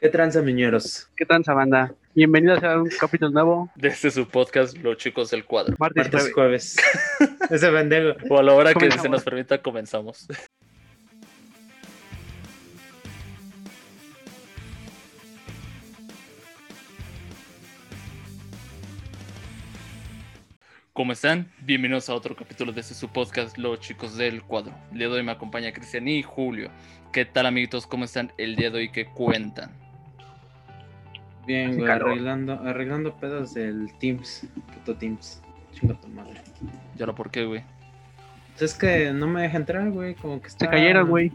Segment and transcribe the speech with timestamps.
[0.00, 1.10] ¿Qué tranza, miñeros?
[1.14, 1.94] ¿Qué tranza, banda?
[2.14, 3.70] Bienvenidos a un capítulo nuevo.
[3.74, 5.76] Desde este su podcast, Los Chicos del Cuadro.
[5.78, 6.76] Martes, Martes, jueves.
[7.50, 8.16] Ese pendejo.
[8.30, 10.26] O a la hora que se nos permita, comenzamos.
[20.94, 21.52] ¿Cómo están?
[21.60, 24.74] Bienvenidos a otro capítulo de este su podcast, Los Chicos del Cuadro.
[24.92, 26.70] El día de hoy me acompaña Cristian y Julio.
[27.12, 27.86] ¿Qué tal, amiguitos?
[27.86, 28.92] ¿Cómo están el día de hoy?
[28.92, 29.89] ¿Qué cuentan?
[31.50, 34.46] Bien, güey, arreglando, arreglando pedos del Teams.
[34.72, 35.42] Puto Teams.
[35.72, 36.40] Chinga tu madre.
[36.96, 37.64] ¿Y ahora por qué, güey?
[38.56, 40.14] Pues es que no me deja entrar, güey.
[40.14, 40.66] Como que está.
[40.66, 41.32] Se cayeron, güey.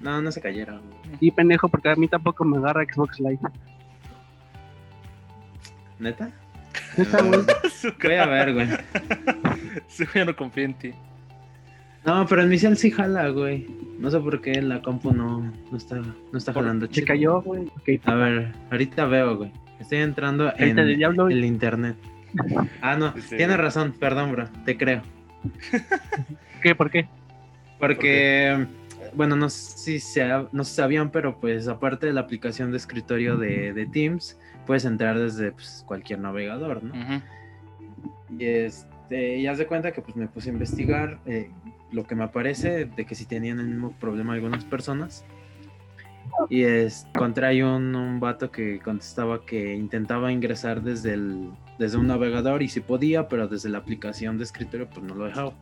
[0.00, 1.18] No, no se cayeron, güey.
[1.20, 3.40] Y pendejo, porque a mí tampoco me agarra Xbox Live.
[5.98, 6.30] ¿Neta?
[6.96, 7.40] Neta, güey.
[8.02, 8.68] Voy a ver, güey.
[9.88, 10.94] Sí, no confío en ti.
[12.06, 13.66] No, pero en mi cel sí jala, güey.
[13.98, 17.40] No sé por qué la compu no, no está, no está Por- jalando Se cayó,
[17.42, 17.70] güey.
[18.04, 19.52] A ver, ahorita veo, güey.
[19.80, 21.28] Estoy entrando en diablo.
[21.28, 21.96] el internet.
[22.80, 23.36] Ah, no, Sí.
[23.36, 25.02] tienes razón, perdón, bro, te creo.
[26.62, 26.74] ¿Qué?
[26.74, 27.08] ¿Por qué?
[27.78, 28.66] Porque,
[29.14, 32.76] bueno, no sé si se, no se sabían, pero pues aparte de la aplicación de
[32.78, 36.94] escritorio de, de Teams, puedes entrar desde pues, cualquier navegador, ¿no?
[36.94, 37.22] Ujú.
[38.38, 41.50] Y este, y haz de cuenta que pues me puse a investigar eh,
[41.92, 45.24] lo que me aparece de que si tenían el mismo problema algunas personas.
[46.50, 51.96] Y es, encontré ahí un, un vato que contestaba que intentaba ingresar desde, el, desde
[51.96, 55.52] un navegador y si podía, pero desde la aplicación de escritorio pues no lo dejaba.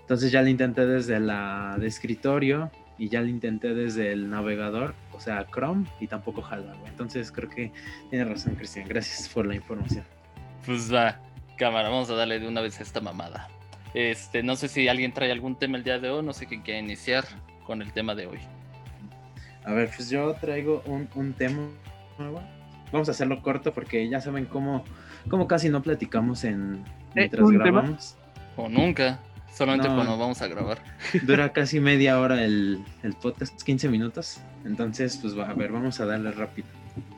[0.00, 4.94] Entonces ya lo intenté desde la de escritorio y ya lo intenté desde el navegador,
[5.12, 6.90] o sea, Chrome, y tampoco jala, güey.
[6.90, 7.72] Entonces creo que
[8.10, 8.88] tiene razón, Cristian.
[8.88, 10.04] Gracias por la información.
[10.66, 11.20] Pues va,
[11.56, 13.48] cámara, vamos a darle de una vez a esta mamada.
[13.98, 16.62] Este, no sé si alguien trae algún tema el día de hoy, no sé quién
[16.62, 17.24] quiere iniciar
[17.66, 18.38] con el tema de hoy.
[19.64, 21.68] A ver, pues yo traigo un, un tema
[22.16, 22.40] nuevo.
[22.92, 24.84] Vamos a hacerlo corto porque ya saben cómo,
[25.28, 26.84] cómo casi no platicamos en
[27.16, 27.64] mientras ¿un tema?
[27.64, 28.16] grabamos.
[28.56, 29.18] O nunca,
[29.52, 29.96] solamente No.
[29.96, 30.78] cuando vamos a grabar.
[31.24, 34.40] Dura casi media hora el, el podcast, 15 minutos.
[34.64, 36.68] Entonces, pues va, a ver, vamos a darle rápido.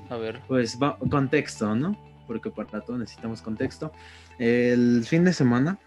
[0.08, 1.94] A ver, Pues va, contexto, ¿no?
[2.26, 3.92] Porque para todo necesitamos contexto.
[4.38, 5.78] El fin de semana,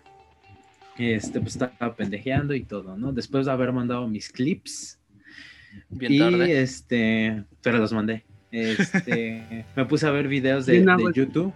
[0.97, 3.11] este, pues estaba pendejeando y todo, ¿no?
[3.13, 4.99] Después de haber mandado mis clips,
[5.89, 6.61] bien y tarde.
[6.61, 8.25] este, pero los mandé.
[8.51, 10.85] Este, me puse a ver videos de.
[11.13, 11.53] YouTube.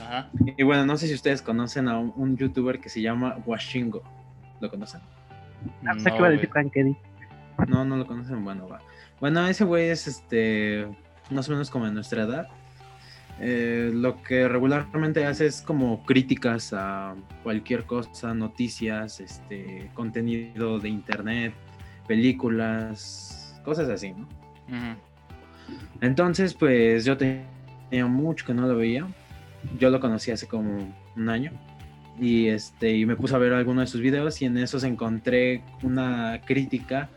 [0.00, 0.30] Ajá.
[0.56, 4.02] Y bueno, no sé si ustedes conocen a un, un youtuber que se llama Washingo.
[4.60, 5.00] ¿Lo conocen?
[5.98, 6.50] Sé No, iba a decir.
[7.68, 8.44] No, no lo conocen.
[8.44, 8.80] Bueno, va.
[9.20, 10.86] Bueno, ese güey es este,
[11.30, 12.48] más o menos como de nuestra edad.
[13.40, 20.88] Eh, lo que regularmente hace es como críticas a cualquier cosa, noticias, este, contenido de
[20.88, 21.52] internet,
[22.06, 24.28] películas, cosas así, ¿no?
[26.00, 29.06] Entonces, pues yo tenía mucho que no lo veía.
[29.78, 31.50] Yo lo conocí hace como un año.
[32.20, 35.62] Y este, y me puse a ver algunos de sus videos y en esos encontré
[35.82, 37.08] una crítica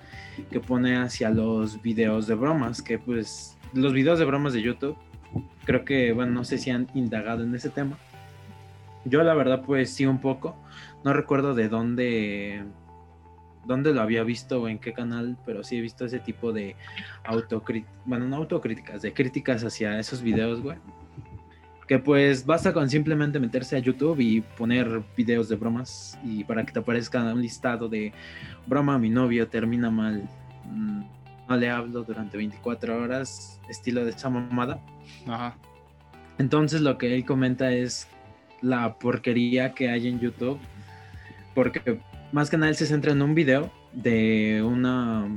[0.49, 4.97] que pone hacia los videos de bromas, que pues los videos de bromas de YouTube,
[5.67, 7.97] creo que, bueno, no sé si han indagado en ese tema.
[9.03, 10.55] Yo la verdad pues sí un poco,
[11.03, 12.63] no recuerdo de dónde,
[13.65, 16.77] dónde lo había visto o en qué canal, pero sí he visto ese tipo de
[17.25, 20.77] autocríticas, bueno, no autocríticas, de críticas hacia esos videos, güey.
[21.85, 26.65] Que pues basta con simplemente meterse a YouTube y poner videos de bromas y para
[26.65, 28.13] que te aparezca un listado de
[28.65, 30.29] broma, mi novio termina mal,
[30.65, 31.16] mm,
[31.49, 34.79] no le hablo durante 24 horas, estilo de esa mamada.
[35.27, 35.57] Ajá.
[36.37, 38.07] Entonces lo que él comenta es
[38.61, 40.59] la porquería que hay en YouTube,
[41.55, 41.99] porque
[42.31, 45.27] más que nada él se centra en un video de una,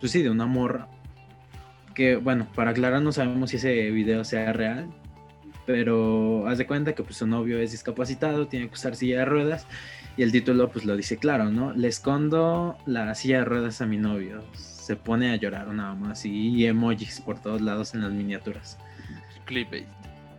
[0.00, 0.88] pues sí, de una morra,
[1.94, 4.88] que bueno, para aclarar no sabemos si ese video sea real,
[5.66, 9.24] pero haz de cuenta que pues su novio es discapacitado, tiene que usar silla de
[9.24, 9.66] ruedas
[10.16, 11.72] y el título pues lo dice claro, ¿no?
[11.72, 14.42] Le escondo la silla de ruedas a mi novio,
[14.88, 18.78] se pone a llorar nada más y, emojis por todos lados en las miniaturas.
[19.44, 19.84] Clickbait.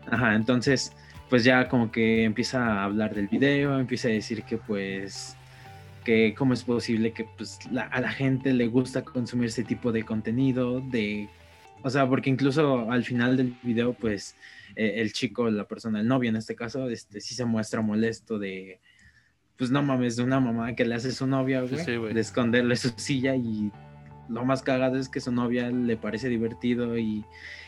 [0.09, 0.91] Ajá, entonces,
[1.29, 5.35] pues ya como que empieza a hablar del video, empieza a decir que pues,
[6.03, 9.91] que cómo es posible que pues la- a la gente le gusta consumir ese tipo
[9.91, 11.29] de contenido, de,
[11.83, 14.35] o sea, porque incluso al final del video, pues
[14.75, 18.39] eh, el chico, la persona, el novio en este caso, este sí se muestra molesto
[18.39, 18.79] de,
[19.57, 22.13] pues no mames, de una mamá que le hace su novia, Sí, güey, sí, güey.
[22.15, 23.71] de esconderle su silla y
[24.29, 27.25] lo más cagado es que su novia le parece divertido y,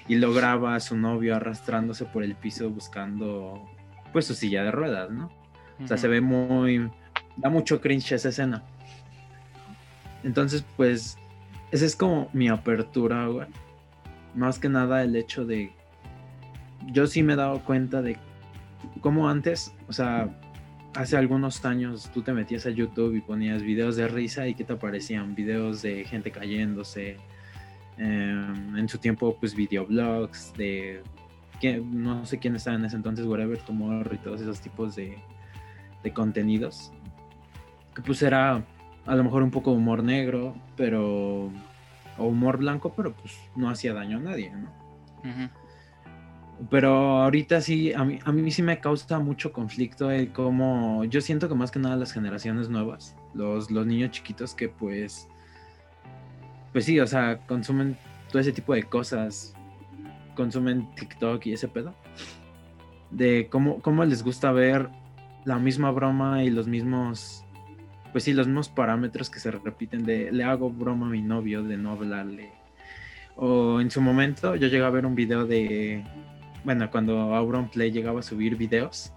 [0.07, 3.67] y lo graba a su novio arrastrándose por el piso buscando
[4.13, 5.31] pues su silla de ruedas, ¿no?
[5.83, 6.89] O sea, se ve muy...
[7.37, 8.63] da mucho cringe esa escena.
[10.23, 11.17] Entonces, pues,
[11.71, 13.47] esa es como mi apertura, güey.
[14.35, 15.71] más que nada el hecho de,
[16.87, 18.17] yo sí me he dado cuenta de
[19.01, 20.29] cómo antes, o sea,
[20.95, 24.63] hace algunos años tú te metías a YouTube y ponías videos de risa y ¿qué
[24.63, 25.35] te aparecían?
[25.35, 27.17] Videos de gente cayéndose,
[27.97, 31.01] em, en su tiempo pues videoblogs de,
[31.59, 35.17] que, no sé quién estaba en ese entonces, Whatever Tomorrow y todos esos tipos de,
[36.13, 36.91] contenidos.
[37.95, 38.65] Que pues era
[39.05, 41.51] a lo mejor un poco humor negro, pero...
[42.17, 44.69] o humor blanco, pero pues no hacía daño a nadie, ¿no?
[46.69, 51.19] Pero ahorita sí, a mí, a mí sí me causa mucho conflicto el cómo, yo
[51.19, 55.27] siento que más que nada las generaciones nuevas, los, los niños chiquitos que pues,
[56.71, 57.97] pues sí, o sea, consumen
[58.29, 59.55] todo ese tipo de cosas,
[60.35, 61.95] consumen TikTok y ese pedo,
[63.09, 64.89] de cómo, cómo les gusta ver
[65.45, 67.43] la misma broma y los mismos,
[68.11, 71.63] pues sí, los mismos parámetros que se repiten de le hago broma a mi novio
[71.63, 72.51] de no hablarle.
[73.35, 76.03] O en su momento yo llegué a ver un video de,
[76.63, 79.13] bueno, cuando Auronplay llegaba a subir videos,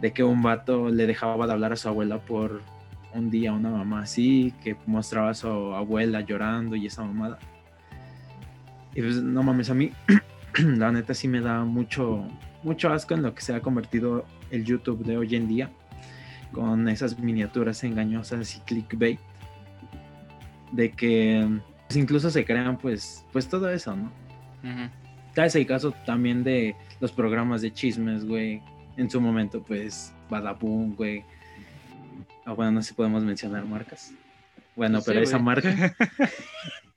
[0.00, 2.62] de que un vato le dejaba de hablar a su abuela por
[3.14, 7.38] un día, una mamá así, que mostraba a su abuela llorando y esa mamada.
[8.94, 9.92] Y pues no mames, a mí
[10.58, 12.26] la neta sí me da mucho,
[12.62, 15.70] mucho asco en lo que se ha convertido el YouTube de hoy en día,
[16.52, 19.20] con esas miniaturas engañosas y clickbait,
[20.72, 21.48] de que
[21.94, 24.12] incluso se crean pues, pues todo eso, ¿no?
[24.62, 24.90] Ujú.
[25.38, 28.60] Tal es el caso también de los programas de chismes, güey.
[28.96, 31.22] En su momento, pues, Badaboom, güey.
[32.44, 34.12] Ah, bueno, no sé si podemos mencionar marcas.
[34.74, 35.72] Bueno, Sí, pero esa marca.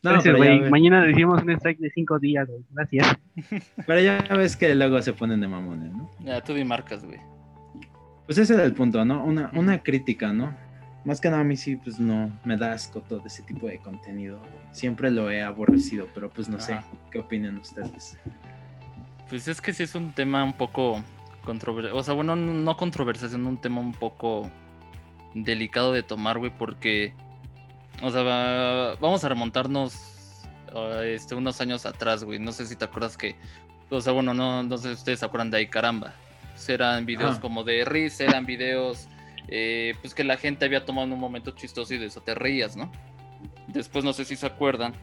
[0.00, 2.62] no, Gracias, pero ya, Mañana decimos un strike de cinco días, güey.
[2.70, 3.16] Gracias.
[3.88, 6.08] pero ya ves que luego se ponen de mamones, ¿no?
[6.20, 7.18] Ya, tú di marcas, güey.
[8.26, 9.24] Pues ese era el punto, ¿no?
[9.24, 10.56] Una, una crítica, ¿no?
[11.04, 13.78] Más que nada a mí sí, pues no, me da asco todo ese tipo de
[13.78, 14.40] contenido.
[14.70, 16.78] Siempre lo he aborrecido, pero pues no sé.
[17.10, 18.16] ¿qué opinan ustedes?
[19.28, 21.02] Pues es que sí es un tema un poco
[21.44, 21.96] controversial.
[21.96, 24.48] O sea, bueno, no controversial, sino un tema un poco
[25.34, 27.14] delicado de tomar, güey, porque.
[28.02, 30.44] O sea, va- vamos a remontarnos
[30.74, 32.38] a, este, unos años atrás, güey.
[32.38, 33.34] No sé si te acuerdas que.
[33.90, 36.14] O sea, bueno, no, no sé si ustedes se acuerdan de ahí, caramba.
[36.52, 39.08] Pues eran videos como de risa, eran videos.
[39.54, 42.34] Eh, pues que la gente había tomado en un momento chistoso y de eso te
[42.34, 42.90] reías, ¿no?
[43.66, 44.94] Después no sé si se acuerdan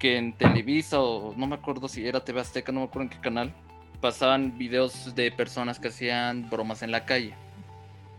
[0.00, 3.08] que en Televisa o no me acuerdo si era TV Azteca, no me acuerdo en
[3.10, 3.54] qué canal,
[4.00, 7.32] pasaban videos de personas que hacían bromas en la calle.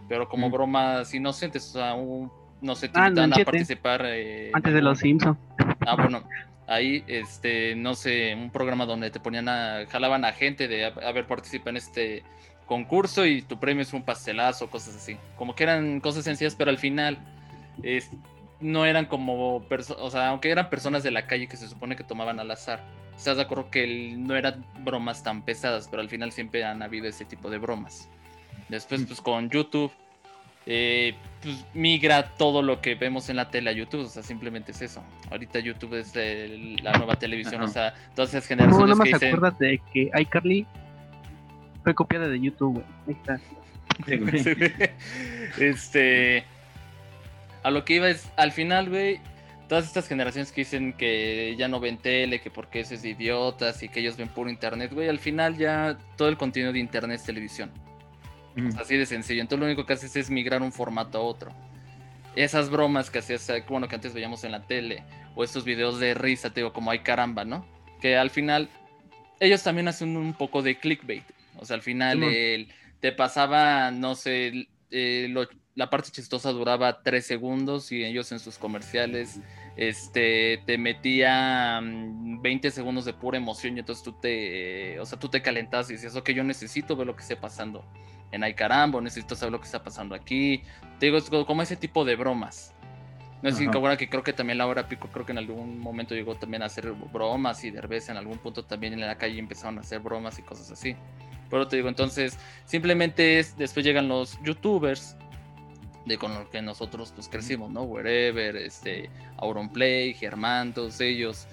[0.08, 0.52] Pero como Mm.
[0.54, 2.32] bromas inocentes, o sea, un-
[2.62, 4.02] no sé, te Ah, invitaban a participar.
[4.06, 5.38] eh, Antes de los Simpsons.
[5.86, 6.24] Ah, bueno,
[6.68, 10.88] ahí, este, no sé, un programa donde te ponían a, jalaban a gente de, a,
[10.88, 12.24] a ver, participa en este
[12.66, 15.18] concurso y tu premio es un pastelazo, cosas así.
[15.38, 17.18] Como que eran cosas sencillas, pero al final
[17.82, 18.10] es-
[18.60, 22.04] no eran como, o sea, aunque eran personas de la calle que se supone que
[22.04, 22.82] tomaban al azar.
[23.18, 26.82] Estás de acuerdo que el- no eran bromas tan pesadas, pero al final siempre han
[26.82, 28.10] habido ese tipo de bromas.
[28.70, 29.06] Después, Mm.
[29.06, 29.92] pues con YouTube,
[30.66, 34.72] eh, pues migra todo lo que vemos en la tele a YouTube, o sea, simplemente
[34.72, 35.04] es eso.
[35.30, 37.66] Ahorita YouTube es el- la nueva televisión, Ajá.
[37.66, 39.28] o sea, todas esas No, generaciones nada más que dicen...
[39.36, 40.66] acuerdas de que iCarly
[41.84, 42.86] fue copiada de YouTube, güey.
[43.08, 43.40] Ahí está.
[45.60, 46.44] Este.
[47.62, 49.22] A lo que iba es, al final, güey,
[49.70, 53.10] todas estas generaciones que dicen que ya no ven tele, que porque eso es de
[53.10, 56.80] idiotas y que ellos ven puro internet, güey, al final ya todo el contenido de
[56.80, 57.72] internet es televisión.
[58.56, 58.78] Mm.
[58.78, 59.42] Así de sencillo.
[59.42, 61.52] Entonces lo único que haces es migrar un formato a otro.
[62.36, 65.04] Esas bromas que hacías, eh, bueno, que antes veíamos en la tele,
[65.36, 67.66] o estos videos de risa, te digo, como hay caramba, ¿no?
[68.02, 68.70] Que al final,
[69.40, 71.24] ellos también hacen un poco de clickbait.
[71.58, 72.68] O sea, al final el-
[73.00, 78.40] te pasaba, no sé, eh, lo- la parte chistosa duraba tres segundos y ellos en
[78.40, 79.40] sus comerciales
[79.76, 85.18] este, te metía mm, 20 segundos de pura emoción y entonces tú te, o sea,
[85.20, 87.84] tú te calentabas y decías, ok, yo necesito ver lo que esté pasando
[88.32, 90.62] en Ay Caramba, o necesito saber lo que está pasando aquí.
[91.00, 92.74] Te digo, es como ese tipo de bromas.
[93.42, 93.72] No Ajá.
[93.74, 96.68] ahora que creo que también Laura Pico, creo que en algún momento llegó también a
[96.68, 100.40] hacer bromas y Derbez en algún punto también en la calle empezaron a hacer bromas
[100.40, 100.96] y cosas así.
[101.54, 105.16] Pero te digo, entonces, simplemente es, después llegan los youtubers
[106.04, 107.84] de con los que nosotros pues crecimos, ¿no?
[107.84, 111.46] Wherever, este, Auronplay, Germán, todos ellos.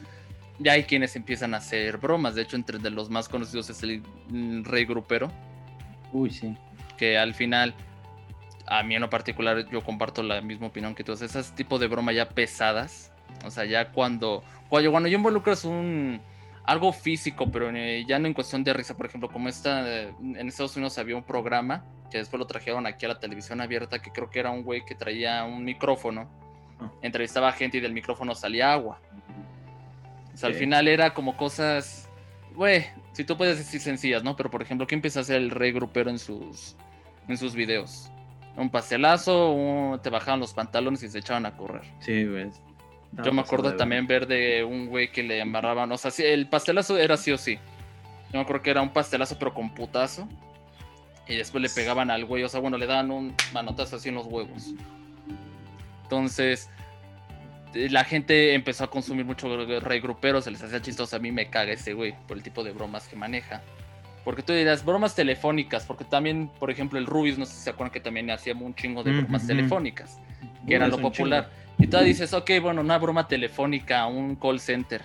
[0.58, 2.34] Ya hay quienes empiezan a hacer bromas.
[2.34, 4.02] De hecho, entre de los más conocidos es el
[4.64, 5.30] Rey Grupero,
[6.14, 6.56] Uy, sí.
[6.96, 7.74] que al final,
[8.68, 11.12] a mí en lo particular, yo comparto la misma opinión que tú.
[11.12, 13.12] Esas tipo de broma ya pesadas.
[13.44, 16.22] O sea, ya cuando, cuando, cuando ya involucras un
[16.70, 20.48] algo físico, pero eh, ya no en cuestión de risa, por ejemplo, como esta, en
[20.48, 24.10] Estados Unidos había un programa que después lo trajeron aquí a la televisión abierta, que
[24.10, 26.28] creo que era un güey que traía un micrófono,
[26.80, 26.90] Ah.
[27.02, 29.00] entrevistaba a gente y del micrófono salía agua.
[30.32, 32.08] O sea, al final era como cosas,
[32.54, 34.34] güey, si tú puedes decir sencillas, ¿no?
[34.36, 36.76] Pero por ejemplo, ¿qué empieza a hacer el rey grupero en sus,
[37.28, 38.10] en sus videos?
[38.56, 41.82] Un pastelazo, un- te bajaban los pantalones y se echaban a correr.
[42.00, 42.50] Sí, güey.
[43.12, 46.46] Yo me acuerdo también ver de un güey que le amarraban, o sea, sí, el
[46.46, 47.56] pastelazo era sí o sí.
[48.32, 50.28] Yo me acuerdo que era un pastelazo pero con putazo.
[51.26, 54.16] Y después le pegaban al güey, o sea, bueno, le daban un manotazo así en
[54.16, 54.74] los huevos.
[56.04, 56.68] Entonces,
[57.74, 61.14] eh, la gente empezó a consumir mucho rey grupero, se les hacía chistoso.
[61.14, 63.62] A mí me caga ese güey por el tipo de bromas que maneja.
[64.24, 67.70] Porque tú dirás, bromas telefónicas, porque también, por ejemplo, el Rubius, no sé si se
[67.70, 69.48] acuerdan que también hacía un chingo de bromas Ujú.
[69.48, 70.18] telefónicas,
[70.66, 71.48] que era lo popular.
[71.80, 75.02] Y tú dices, ok, bueno, una broma telefónica, un call center.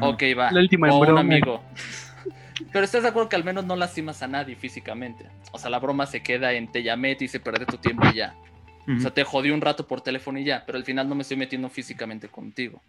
[0.00, 0.50] Ok, va.
[0.50, 1.62] La última o un amigo.
[2.72, 5.26] Pero estás de acuerdo que al menos no lastimas a nadie físicamente.
[5.52, 8.16] O sea, la broma se queda en te llamé, te hice perder tu tiempo y
[8.16, 8.34] ya.
[8.88, 11.22] O sea, te jodí un rato por teléfono y ya, pero al final no me
[11.22, 12.80] estoy metiendo físicamente contigo.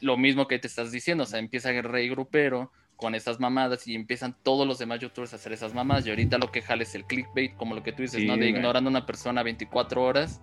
[0.00, 3.86] Lo mismo que te estás diciendo, o sea, empieza el rey grupero con esas mamadas
[3.88, 6.84] y empiezan todos los demás youtubers a hacer esas mamadas y ahorita lo que jale
[6.84, 8.34] es el clickbait, como lo que tú dices, Sí, ¿no?
[8.34, 8.50] De güey.
[8.50, 10.40] ignorando a una persona 24 horas,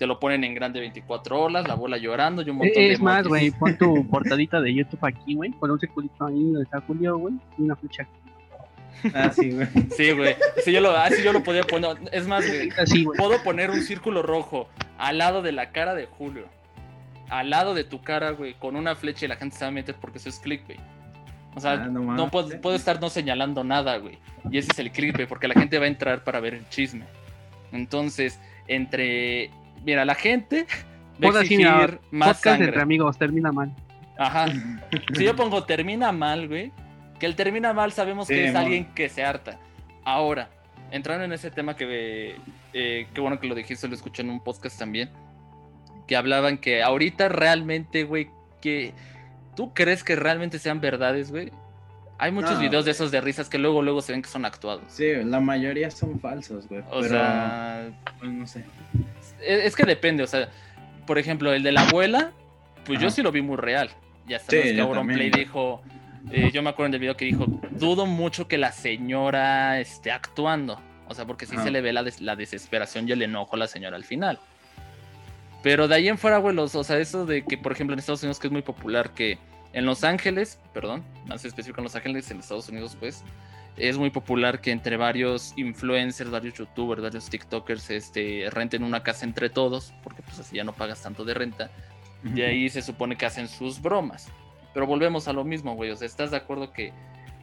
[0.00, 3.00] te lo ponen en grande 24 horas, la bola llorando y un montón de Es
[3.00, 3.28] más, emojis.
[3.28, 7.18] güey, pon tu portadita de YouTube aquí, güey, con un circulito ahí donde está Julio,
[7.18, 9.10] güey, y una flecha aquí.
[9.14, 9.66] Ah, sí, güey.
[9.96, 10.36] Sí, güey.
[10.64, 11.96] Sí, yo lo, así yo lo podía poner.
[12.12, 12.70] Es más, güey.
[12.78, 13.16] Así, güey.
[13.18, 16.46] Puedo poner un círculo rojo al lado de la cara de Julio.
[17.28, 19.70] Al lado de tu cara, güey, con una flecha y la gente se va a
[19.72, 20.80] meter porque eso es clickbait.
[21.54, 24.18] O sea, Ah, no no puedo, puedo estar no señalando nada, güey.
[24.50, 27.04] Y ese es el clickbait, porque la gente va a entrar para ver el chisme.
[27.72, 29.50] Entonces, entre.
[29.84, 30.66] Mira, la gente
[31.22, 32.82] va a así, exigir mira, más Podcast entre sangre.
[32.82, 33.72] amigos, termina mal.
[34.18, 34.46] Ajá.
[35.14, 36.72] Si yo pongo termina mal, güey,
[37.18, 39.58] que el termina mal sabemos Sí, que es alguien que se harta.
[40.04, 40.48] Ahora,
[40.90, 42.36] entrando en ese tema que,
[42.72, 45.10] eh, qué bueno que lo dijiste, lo escuché en un podcast también,
[46.06, 48.92] que hablaban que ahorita realmente, güey, que
[49.56, 51.52] tú crees que realmente sean verdades, güey.
[52.18, 54.44] Hay muchos No, videos de esos de risas que luego, luego se ven que son
[54.44, 54.82] actuados.
[54.88, 56.82] Sí, la mayoría son falsos, güey.
[56.90, 58.64] O pero, sea, pues, no sé.
[59.42, 60.48] Es, es que depende, o sea,
[61.06, 62.32] por ejemplo, el de la abuela,
[62.84, 63.90] pues yo sí lo vi muy real.
[64.28, 65.82] Y hasta Sí, que yo Auronplay dijo,
[66.30, 70.80] eh, yo me acuerdo del video que dijo, dudo mucho que la señora esté actuando.
[71.08, 71.64] O sea, porque sí Ajá.
[71.64, 74.38] se le ve la, des- la desesperación y el enojo a la señora al final.
[75.62, 77.98] Pero de ahí en fuera, güey, los- o sea, eso de que, por ejemplo, en
[77.98, 79.38] Estados Unidos que es muy popular, que
[79.72, 83.24] en Los Ángeles, perdón, más específico en Los Ángeles, en Estados Unidos, pues,
[83.76, 89.24] es muy popular que entre varios influencers, varios youtubers, varios tiktokers, este, renten una casa
[89.24, 91.70] entre todos, porque pues así ya no pagas tanto de renta.
[92.22, 94.28] De ahí se supone que hacen sus bromas.
[94.74, 95.90] Pero volvemos a lo mismo, güey.
[95.90, 96.92] O sea, ¿estás de acuerdo que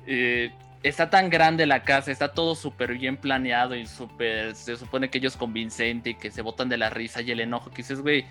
[0.05, 0.51] eh,
[0.83, 4.55] está tan grande la casa, está todo súper bien planeado y súper.
[4.55, 7.71] Se supone que ellos convincente y que se botan de la risa y el enojo
[7.71, 8.25] que dices, güey.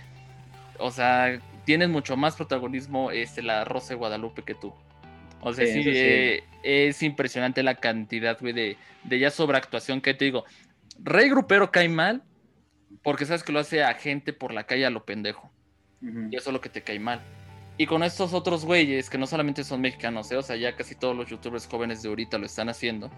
[0.79, 4.73] O sea, tienes mucho más protagonismo este, la Rosa de Guadalupe que tú.
[5.49, 5.97] O sea, Sí, sí, eso sí.
[5.99, 10.45] eh, es impresionante la cantidad, güey, de, de ya sobreactuación que te digo.
[10.99, 12.25] Rey Grupero cae mal
[13.03, 15.53] porque sabes que lo hace a gente por la calle a lo pendejo.
[16.03, 17.21] Y eso es lo que te cae mal.
[17.79, 20.37] Y con estos otros güeyes, que no solamente son mexicanos, ¿eh?
[20.37, 23.11] o sea, ya casi todos los youtubers jóvenes de ahorita lo están haciendo,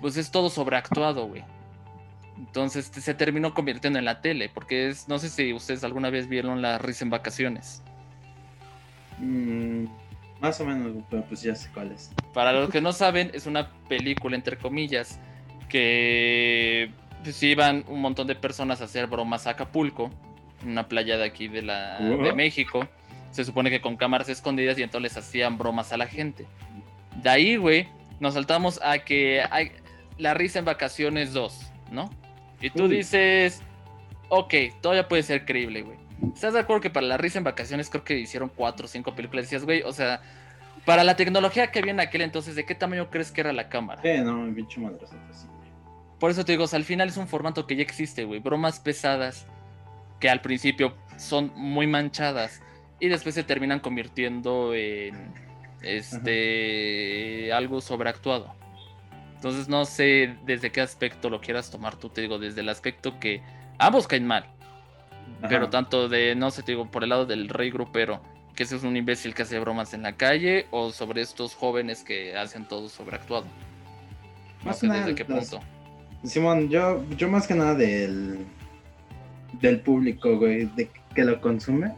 [0.00, 1.44] pues es todo sobreactuado, güey.
[2.36, 6.28] Entonces se terminó convirtiendo en la tele, porque es, no sé si ustedes alguna vez
[6.28, 7.82] vieron la risa en vacaciones.
[9.18, 9.86] Mm,
[10.40, 12.10] más o menos, pero pues ya sé cuál es.
[12.34, 15.18] Para los que no saben, es una película, entre comillas,
[15.68, 16.90] que
[17.22, 20.10] pues, iban un montón de personas a hacer bromas a Acapulco,
[20.62, 22.32] en una playa de aquí de, la, de?
[22.32, 22.86] México.
[23.30, 26.46] Se supone que con cámaras escondidas y entonces les hacían bromas a la gente.
[27.22, 27.88] De ahí, güey,
[28.20, 29.72] nos saltamos a que hay
[30.18, 32.10] la risa en vacaciones 2, ¿no?
[32.60, 32.96] Y tú Uy.
[32.96, 33.62] dices,
[34.28, 35.98] ok, todavía puede ser creíble, güey.
[36.34, 39.14] ¿Estás de acuerdo que para la risa en vacaciones creo que hicieron cuatro o cinco
[39.14, 39.44] películas?
[39.44, 40.20] Decías, güey, o sea,
[40.84, 43.68] para la tecnología que había en aquel entonces, ¿de qué tamaño crees que era la
[43.68, 44.00] cámara?
[44.02, 45.46] Sí, no, bicho madrazote, sí.
[46.18, 48.40] Por eso te digo, o sea, al final es un formato que ya existe, güey.
[48.40, 49.46] Bromas pesadas
[50.20, 52.62] que al principio son muy manchadas
[53.00, 55.32] y después se terminan convirtiendo en
[55.82, 58.54] este algo sobreactuado.
[59.34, 63.20] Entonces no sé desde qué aspecto lo quieras tomar tú, te digo, desde el aspecto
[63.20, 63.42] que
[63.78, 64.46] ambos caen mal,
[65.38, 65.48] Ajá.
[65.48, 68.20] pero tanto de, no sé, te digo, por el lado del rey grupero,
[68.54, 72.02] que ese es un imbécil que hace bromas en la calle, o sobre estos jóvenes
[72.02, 73.44] que hacen todo sobreactuado.
[74.60, 75.60] No Más sé que nada, desde qué punto.
[76.24, 78.38] Simón, yo, yo más que nada del,
[79.60, 81.88] del público, güey, de que lo consume.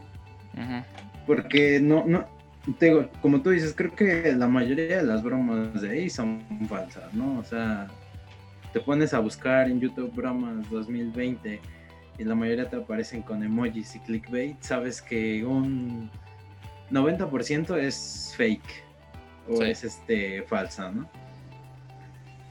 [0.53, 0.83] Ujú.
[1.25, 2.25] Porque no, no,
[2.77, 6.41] te digo, como tú dices, creo que la mayoría de las bromas de ahí son
[6.67, 7.39] falsas, ¿no?
[7.39, 7.87] O sea,
[8.73, 11.59] te pones a buscar en YouTube bromas 2020
[12.19, 16.11] y la mayoría te aparecen con emojis y clickbait, sabes que un
[16.91, 18.83] 90% es fake
[19.47, 19.63] o Sí.
[19.63, 21.09] es este falsa, ¿no?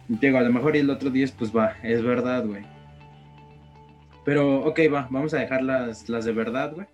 [0.08, 2.64] Digo, a lo mejor y el otro 10 pues va, es verdad, güey.
[4.25, 6.87] Pero, ok, va, vamos a dejar las, las de verdad, güey.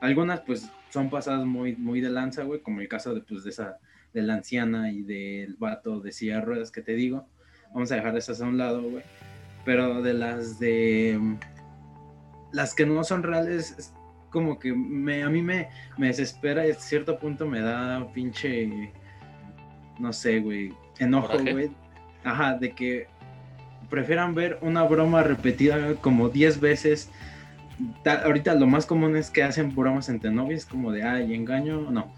[0.00, 3.50] Algunas pues son pasadas muy, muy de lanza, güey, como el caso de, pues, de
[3.50, 3.78] esa,
[4.12, 7.28] de la anciana y del vato de silla de ruedas que te digo.
[7.72, 9.04] Vamos a dejar esas a un lado, güey.
[9.64, 11.18] Pero de las de...
[12.52, 13.92] Las que no son reales, es
[14.30, 18.92] como que me, a mí me, me desespera y a cierto punto me da pinche...
[19.98, 20.72] No sé, güey.
[20.98, 21.52] Enojo, ¿Coraje?
[21.52, 21.70] güey.
[22.24, 23.06] Ajá, de que
[23.90, 27.10] prefieran ver una broma repetida como 10 veces.
[28.04, 31.90] Ta- ahorita lo más común es que hacen bromas entre novios, como de, ay, engaño,
[31.90, 32.12] no.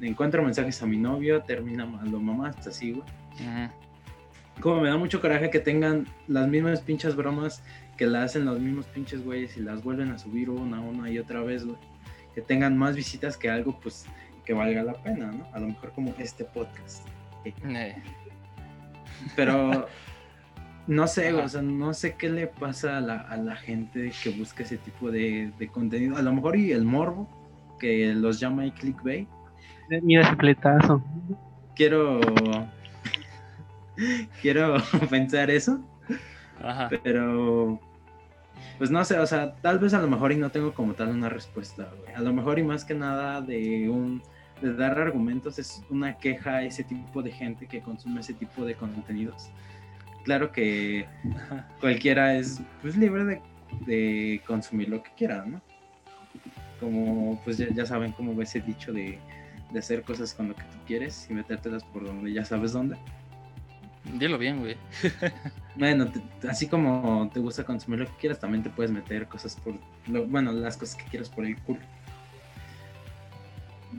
[0.00, 3.04] Encuentro mensajes a mi novio, termina lo mamá, hasta así, güey.
[3.34, 4.60] Ujú.
[4.60, 7.62] Como me da mucho coraje que tengan las mismas pinches bromas
[7.96, 11.18] que la hacen los mismos pinches güeyes y las vuelven a subir una, una y
[11.18, 11.78] otra vez, güey.
[12.34, 14.06] Que tengan más visitas que algo, pues,
[14.44, 15.46] que valga la pena, ¿no?
[15.52, 17.06] A lo mejor como este podcast.
[17.44, 17.94] Eh,
[19.36, 19.86] Pero
[20.86, 21.44] no sé, Ajá.
[21.44, 24.78] o sea, no sé qué le pasa a la, a la gente que busca ese
[24.78, 26.16] tipo de, de contenido.
[26.16, 27.28] A lo mejor y el morbo,
[27.78, 29.28] que los llama el clickbait.
[30.02, 31.02] Mira ese pletazo.
[31.76, 32.20] Quiero.
[34.42, 34.76] quiero
[35.10, 35.80] pensar eso,
[36.62, 36.90] Ajá.
[37.02, 37.80] pero.
[38.78, 41.08] Pues no sé, o sea, tal vez a lo mejor y no tengo como tal
[41.08, 42.14] una respuesta, güey.
[42.14, 44.22] A lo mejor y más que nada de un.
[44.62, 48.64] De dar argumentos es una queja a ese tipo de gente que consume ese tipo
[48.64, 49.50] de contenidos.
[50.24, 51.06] Claro que
[51.80, 53.42] cualquiera es pues libre de,
[53.86, 55.60] de consumir lo que quiera, ¿no?
[56.80, 59.18] Como pues ya, ya saben cómo ese dicho de,
[59.74, 62.96] de hacer cosas con lo que tú quieres y metértelas por donde ya sabes dónde.
[64.04, 64.76] Dilo bien, güey.
[65.76, 69.56] Bueno, te- así como te gusta consumir lo que quieras, también te puedes meter cosas
[69.56, 69.74] por,
[70.06, 71.80] lo- bueno, las cosas que quieras por el culo.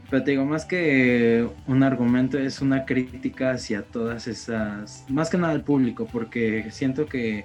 [0.09, 5.37] Pero te digo, más que un argumento es una crítica hacia todas esas, más que
[5.37, 7.43] nada al público, porque siento que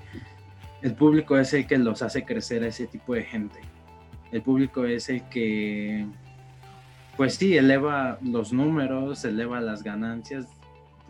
[0.83, 3.59] el público es el que los hace crecer a ese tipo de gente.
[4.31, 6.07] El público es el que,
[7.17, 10.47] pues sí, eleva los números, eleva las ganancias,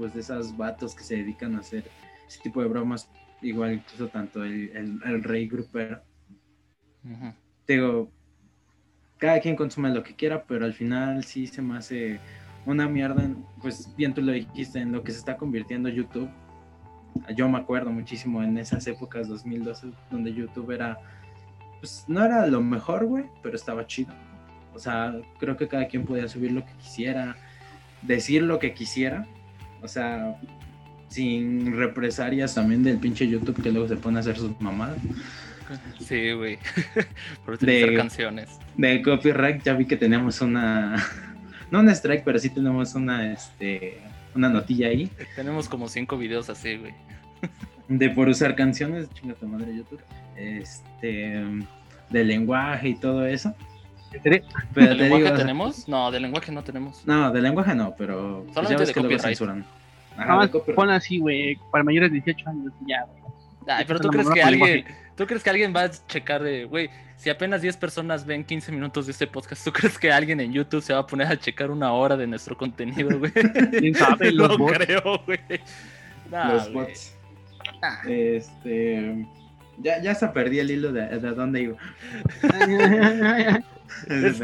[0.01, 1.85] pues de esas vatos que se dedican a hacer
[2.27, 3.07] ese tipo de bromas,
[3.43, 6.01] igual incluso tanto el, el, el rey grupero.
[7.67, 8.11] Te digo,
[9.19, 12.19] cada quien consume lo que quiera, pero al final sí se me hace
[12.65, 16.31] una mierda, en- pues bien tú lo dijiste, en lo que se está convirtiendo YouTube.
[17.37, 20.99] Yo me acuerdo muchísimo en esas épocas 2012 donde YouTube era,
[21.81, 24.15] pues no era lo mejor, güey, pero estaba chido.
[24.73, 27.37] O sea, creo que cada quien podía subir lo que quisiera,
[28.01, 29.27] decir lo que quisiera.
[29.83, 30.37] O sea,
[31.09, 34.99] sin represalias también del pinche YouTube que luego se pone a hacer sus mamadas.
[36.01, 36.59] Sí, güey.
[37.45, 38.59] Por utilizar De- canciones.
[38.77, 40.97] De copyright ya vi que tenemos una,
[41.71, 43.99] no un strike, pero sí tenemos una, este,
[44.35, 46.93] una notilla ahí Tenemos como cinco videos así, güey.
[47.89, 50.01] de por usar canciones, chinga tu madre YouTube,
[50.37, 51.43] este,
[52.11, 53.55] de lenguaje y todo eso.
[54.11, 55.89] Pero ¿De lenguaje digo, o sea, tenemos?
[55.89, 57.07] No, de lenguaje no tenemos.
[57.07, 59.23] no, de lenguaje no, pero pues, Solamente ya ves de que copyright.
[59.23, 59.65] censuran.
[60.17, 60.75] Ajá, copyright.
[60.77, 63.21] pon así, güey, para mayores de 18 años y ya, güey.
[63.69, 64.97] Ay, pero Esa tú crees que alguien, lenguaje.
[65.17, 68.73] tú crees que alguien va a checar de, güey, si apenas 10 personas ven 15
[68.73, 71.37] minutos de este podcast, ¿tú crees que alguien en YouTube se va a poner a
[71.39, 73.31] checar una hora de nuestro contenido, güey?
[73.79, 74.33] ¿Quién sabe?
[74.35, 74.79] No bots.
[74.79, 75.39] creo, güey.
[76.31, 77.15] Nah, los bots.
[77.83, 78.01] Nah.
[78.09, 79.27] Este,
[79.79, 81.77] ya, ya hasta perdí el hilo de, de dónde iba.
[84.09, 84.41] Es-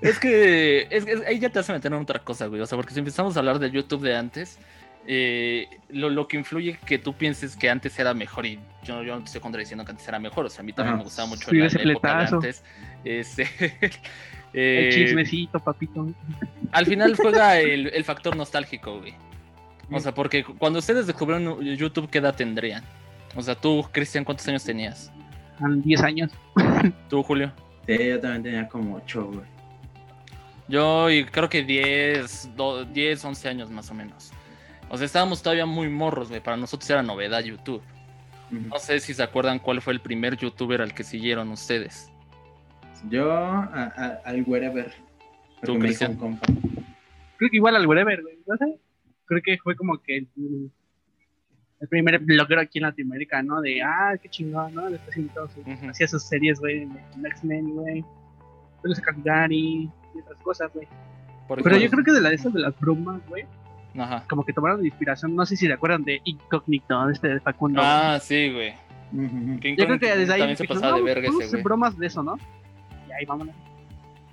[0.00, 2.60] Es que, es, es- ahí ya te hace meter en otra cosa, güey.
[2.60, 4.58] O sea, porque si empezamos a hablar del YouTube de antes,
[5.06, 9.14] eh, lo, lo que influye que tú pienses que antes era mejor, y yo, yo
[9.14, 11.28] no te estoy contradiciendo que antes era mejor, o sea, a mí también me gustaba
[11.28, 12.64] mucho Sí, la, ese la época de antes.
[13.04, 13.48] Este,
[14.54, 16.06] El eh, chismecito, papito.
[16.72, 19.14] al final juega el, el factor nostálgico, güey.
[19.90, 22.82] O sea, porque cuando ustedes descubrieron YouTube, ¿qué edad tendrían?
[23.34, 25.10] O sea, tú, Cristian, ¿cuántos años tenías?
[25.58, 26.30] A 10 años.
[27.10, 27.52] Tú, Julio.
[27.86, 29.46] Sí, yo también tenía como 8, güey.
[30.68, 34.32] Yo y creo que 10, do- 10, 11 años más o menos.
[34.88, 36.40] O sea, estábamos todavía muy morros, güey.
[36.42, 37.82] Para nosotros era novedad YouTube.
[38.50, 42.10] No sé si se acuerdan cuál fue el primer youtuber al que siguieron ustedes.
[43.08, 43.64] Yo a-
[43.96, 44.92] a- al wherever.
[45.62, 45.78] ¿Tú.
[45.78, 48.38] Creo que igual al Wherever, güey.
[48.46, 48.78] No sé.
[49.24, 50.28] Creo que fue como que el,
[51.82, 53.60] el primer bloguero aquí en Latinoamérica, ¿no?
[53.60, 54.88] De, ah, qué chingón, ¿no?
[54.88, 55.90] Después invitó su- Ujú.
[55.90, 58.04] hacía sus series, güey, de X-Men, güey.
[58.94, 60.86] Se Caligari y otras cosas, güey.
[61.62, 63.44] Pero yo creo que de la de esas de las bromas, güey,
[63.98, 64.24] Ajá.
[64.28, 67.40] como que tomaron de inspiración, no sé si se acuerdan de Incógnito, de este de
[67.40, 67.80] Facundo.
[67.84, 68.74] Ah, sí, güey.
[69.76, 72.22] Yo creo que desde ahí también se pasaba de "No, verga ese, bromas de eso,
[72.22, 72.38] ¿no?
[73.08, 73.54] Y ahí vámonos.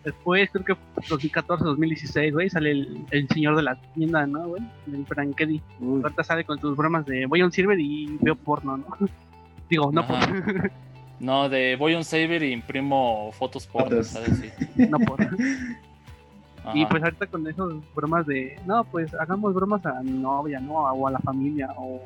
[0.04, 0.76] Después, creo que
[1.10, 4.64] 2014, 2016, güey, sale el, el señor de la tienda, ¿no, güey?
[4.92, 5.62] El Frankedy.
[5.80, 8.88] Uy, Ahorita sale con sus bromas de voy a un server y veo porno, ¿no?
[9.70, 10.20] Digo, no Ajá.
[10.28, 10.64] porno,
[11.20, 14.08] No, de voy a un saber y imprimo fotos por, Fotos.
[14.08, 14.38] ¿sabes?
[14.38, 14.88] Sí.
[14.90, 15.28] no porno.
[16.74, 20.74] Y pues ahorita con esas bromas de, no, pues hagamos bromas a mi novia, ¿no?
[20.76, 22.02] O a la familia, o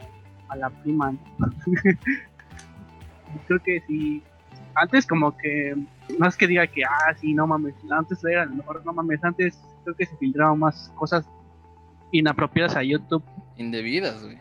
[0.49, 1.47] a la prima, ¿no?
[3.47, 4.21] Creo que sí.
[4.75, 5.75] Antes como que,
[6.19, 9.59] no es que diga que, ah, sí, no mames, antes era mejor, no mames, antes
[9.83, 11.25] creo que se filtraban más cosas
[12.11, 13.23] inapropiadas a YouTube.
[13.57, 14.37] Indebidas, güey.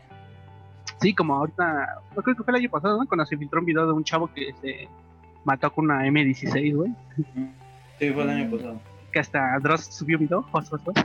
[1.00, 3.06] Sí, como ahorita, no creo que fue el año pasado, ¿no?
[3.06, 4.88] Cuando se filtró un video de un chavo que se
[5.44, 6.92] mató con una M16, güey.
[7.98, 8.80] sí, fue el año pasado.
[9.12, 10.96] Que hasta Dross subió un video, pues, pues.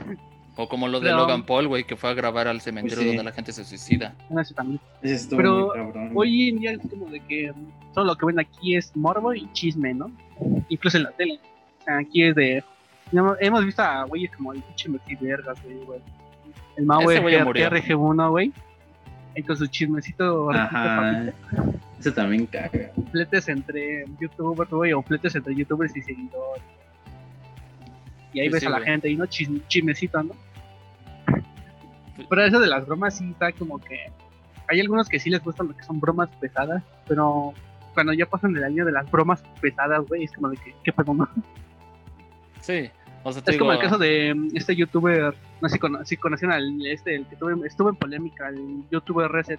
[0.56, 3.04] O como lo de Pero- Logan Paul, güey, que fue a grabar al cementerio Pues
[3.10, 3.16] sí.
[3.16, 4.14] donde la gente se suicida.
[4.30, 4.80] No sé también.
[5.30, 5.72] Pero.
[6.14, 7.52] Hoy en día es como de que
[7.94, 10.10] todo lo que ven aquí es morbo y chisme, ¿no?
[10.68, 11.40] Incluso en la tele.
[11.80, 12.62] O sea, aquí es de.
[13.12, 14.88] no, hemos visto a güeyes como el pinche
[15.20, 16.00] Vergas, güey, güey.
[16.76, 16.84] El
[17.44, 17.70] murió.
[17.70, 18.52] RG1, güey.
[19.34, 21.24] Y con su chismecito Ajá.
[21.98, 22.90] Ese también caga.
[23.12, 26.62] fletes entre youtubers, güey, o fletes entre youtubers y seguidores.
[28.32, 28.88] Y ahí Sí, ves sí, a la güey.
[28.90, 30.34] gente y no Chis- chismecito, ¿no?
[32.28, 34.10] Pero eso de las bromas sí está como que.
[34.68, 37.54] Hay algunos que sí les gustan lo que son bromas pesadas, pero
[37.98, 40.92] cuando ya pasan el año de las bromas pesadas, güey, es como de que, ¿qué
[40.92, 41.28] pedo, no?
[42.60, 42.88] Sí.
[43.24, 45.78] O sea, te Es digo, como el caso de mm, este youtuber, no sé si,
[45.80, 49.58] cono- si conocían al este, el que tuve- estuvo en polémica, el youtuber Reset,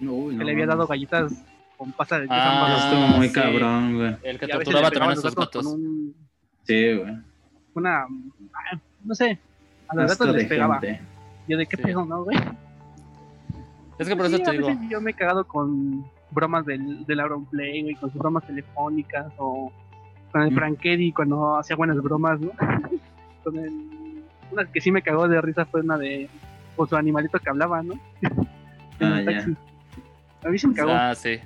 [0.00, 1.32] Uy, que no le había dado galletas
[1.76, 3.34] con pasta de Ah, estuvo muy sí.
[3.34, 4.16] cabrón, güey.
[4.22, 6.14] el que Y a veces torturaba le también a sus gatos un-
[6.62, 7.16] Sí, güey.
[7.74, 9.38] una, ah, no sé,
[9.88, 10.78] a los gatos les pegaba.
[10.80, 11.00] gente.
[11.48, 11.82] Yo de qué Sí.
[11.82, 12.36] pedo, ¿no, güey?
[13.98, 14.68] Es que por Sí, eso te digo.
[14.88, 19.72] Yo me he cagado con bromas del, del Auronplay, güey, con sus bromas telefónicas o
[20.32, 20.54] con el Mm.
[20.54, 22.50] Frank Eddy cuando hacía buenas bromas, ¿no?
[23.44, 26.28] con el, una que sí me cagó de risa fue una de
[26.76, 27.94] con su animalito que hablaba, ¿no?
[29.00, 29.32] En Ah, el ya.
[29.32, 29.56] taxi.
[30.44, 31.38] A mí sí me cagó, Ah, sí.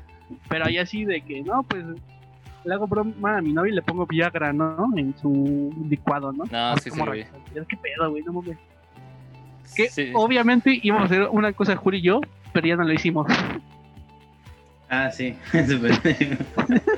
[0.49, 1.85] pero ahí así de que, no, pues
[2.65, 4.89] le hago broma a mi novia y le pongo Viagra, ¿no?
[4.97, 6.45] En su licuado, ¿no?
[6.51, 7.25] No, sí, sí, güey.
[7.55, 8.23] ¿Qué pedo, güey?
[8.23, 8.59] No mames.
[9.75, 10.11] Que Sí.
[10.15, 12.21] obviamente íbamos a hacer una cosa Juli y yo,
[12.53, 13.27] pero ya no lo hicimos.
[14.91, 15.37] Ah, sí.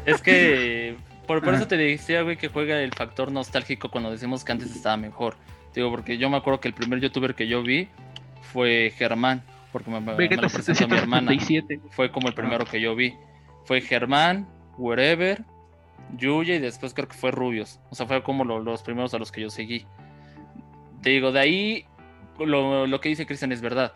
[0.07, 4.45] Es que por, por eso te decía, güey, que juega el factor nostálgico cuando decimos
[4.45, 5.37] que antes estaba mejor.
[5.75, 7.89] Digo, porque yo me acuerdo que el primer youtuber que yo vi
[8.53, 11.31] fue Germán, porque me, me lo presentó mi hermana.
[11.33, 11.81] 777.
[11.91, 13.15] Fue como el primero que yo vi.
[13.65, 15.45] Fue Germán, Wherever,
[16.17, 17.79] Yuya y después creo que fue Rubios.
[17.91, 19.87] O sea, fue como lo- los primeros a los que yo seguí.
[21.03, 21.85] Te digo, de ahí
[22.39, 23.93] lo, lo que dice Cristian es verdad.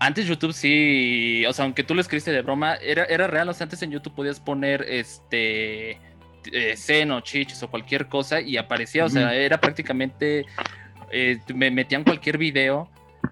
[0.00, 3.48] Antes YouTube sí, o sea, aunque tú lo escribiste de broma, era, era real.
[3.48, 5.92] O sea, antes en YouTube podías poner este
[6.52, 9.04] eh, seno, chichis o cualquier cosa y aparecía.
[9.04, 10.46] O sea, era prácticamente.
[11.12, 12.88] eh, me metían cualquier video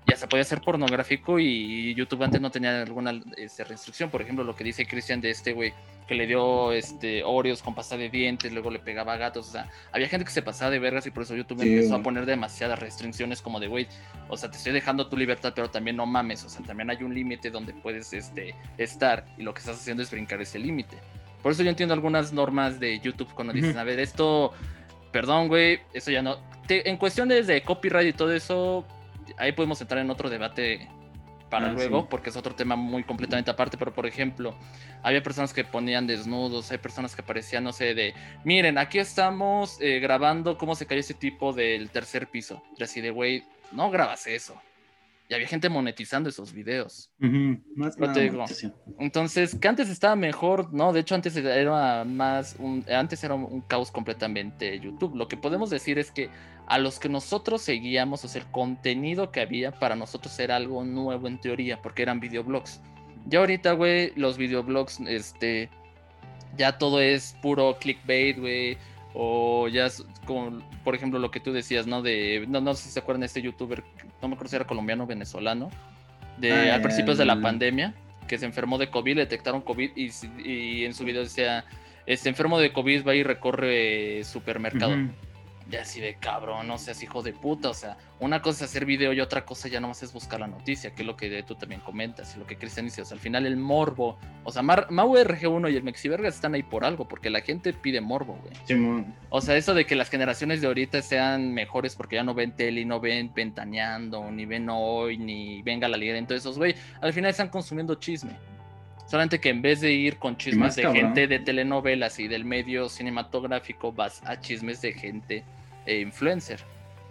[0.07, 4.11] y hasta podía ser pornográfico y YouTube antes no tenía alguna este, restricción.
[4.11, 5.75] Por ejemplo, lo que dice Cristian de este güey
[6.07, 9.49] que le dio este Oreos con pasta de dientes, luego le pegaba a gatos.
[9.49, 11.97] O sea, había gente que se pasaba de vergas y por eso YouTube Sí, empezó
[11.97, 13.87] a poner demasiadas restricciones como de, güey,
[14.29, 16.45] o sea, te estoy dejando tu libertad, pero también no mames.
[16.45, 20.03] O sea, también hay un límite donde puedes este, estar y lo que estás haciendo
[20.03, 20.97] es brincar ese límite.
[21.43, 23.79] Por eso yo entiendo algunas normas de YouTube cuando dicen, Ujú.
[23.79, 24.53] a ver, esto,
[25.13, 26.39] perdón, güey, eso ya no.
[26.67, 28.85] Te- en cuestiones de copyright y todo eso,
[29.38, 30.88] ahí podemos entrar en otro debate
[31.51, 32.07] para Ah, luego, sí.
[32.11, 34.55] porque es otro tema muy completamente aparte, pero por ejemplo,
[35.03, 38.12] había personas que ponían desnudos, hay personas que aparecían, no sé, de,
[38.44, 42.62] miren, aquí estamos eh, grabando cómo se cayó ese tipo del tercer piso.
[42.77, 44.61] Y así de, güey, no grabas eso.
[45.31, 47.11] Y había gente monetizando esos videos.
[47.20, 48.44] Ujú, Más que No te digo.
[48.98, 53.61] Entonces, que antes estaba mejor, no, de hecho antes era más, un, antes era un
[53.62, 55.14] caos completamente YouTube.
[55.16, 56.31] Lo que podemos decir es que
[56.68, 60.85] a los que nosotros seguíamos, o sea, el contenido que había para nosotros era algo
[60.85, 62.81] nuevo en teoría, porque eran videoblogs.
[63.26, 65.70] Ya ahorita, güey, los videoblogs, este,
[66.59, 68.76] ya todo es puro clickbait, güey,
[69.14, 72.02] o ya es como, por ejemplo, lo que tú decías, ¿no?
[72.02, 73.83] De, no, no sé si se acuerdan de este youtuber,
[74.20, 75.70] no me acuerdo si era colombiano o venezolano,
[76.37, 77.94] de Ah, a principios de la pandemia,
[78.28, 81.64] que se enfermó de COVID, le detectaron COVID y, en su video decía,
[82.04, 84.94] este enfermo de COVID va y recorre supermercado.
[85.70, 87.68] Ya así de cabrón, no seas hijo de puta.
[87.68, 90.46] O sea, una cosa es hacer video y otra cosa ya nomás es buscar la
[90.46, 93.02] noticia, que es lo que tú también comentas y lo que Cristian dice.
[93.02, 94.18] O sea, al final el morbo.
[94.44, 97.74] O sea, Mar- Mau RG1 y el Mexivergas están ahí por algo, porque la gente
[97.74, 98.54] pide morbo, güey.
[98.64, 99.14] Simón.
[99.28, 102.52] O sea, eso de que las generaciones de ahorita sean mejores porque ya no ven
[102.57, 106.16] tele, no ven ventaneando, ni ven hoy, ni venga la liga.
[106.16, 108.33] Entonces, esos, güey, al final están consumiendo chisme.
[109.07, 111.02] Solamente que en vez de ir con chismes de cabrón.
[111.02, 115.44] gente de telenovelas y del medio cinematográfico, vas a chismes de gente
[115.88, 116.61] e influencer.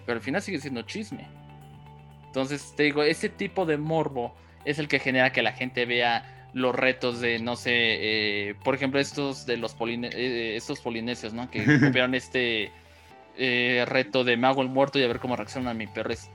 [0.06, 1.28] Pero al final sigue siendo chisme.
[2.28, 4.34] Entonces, te digo, ese tipo de morbo
[4.66, 8.76] es el que genera que la gente vea los retos de, no sé, eh, por
[8.76, 11.50] ejemplo, estos de los poline- eh, estos polinesios, ¿no?
[11.52, 12.72] Que copiaron este
[13.38, 16.12] eh, reto de me hago el muerto y a ver cómo reacciona mi perro.
[16.14, 16.30] Es,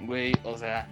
[0.00, 0.88] güey, o sea,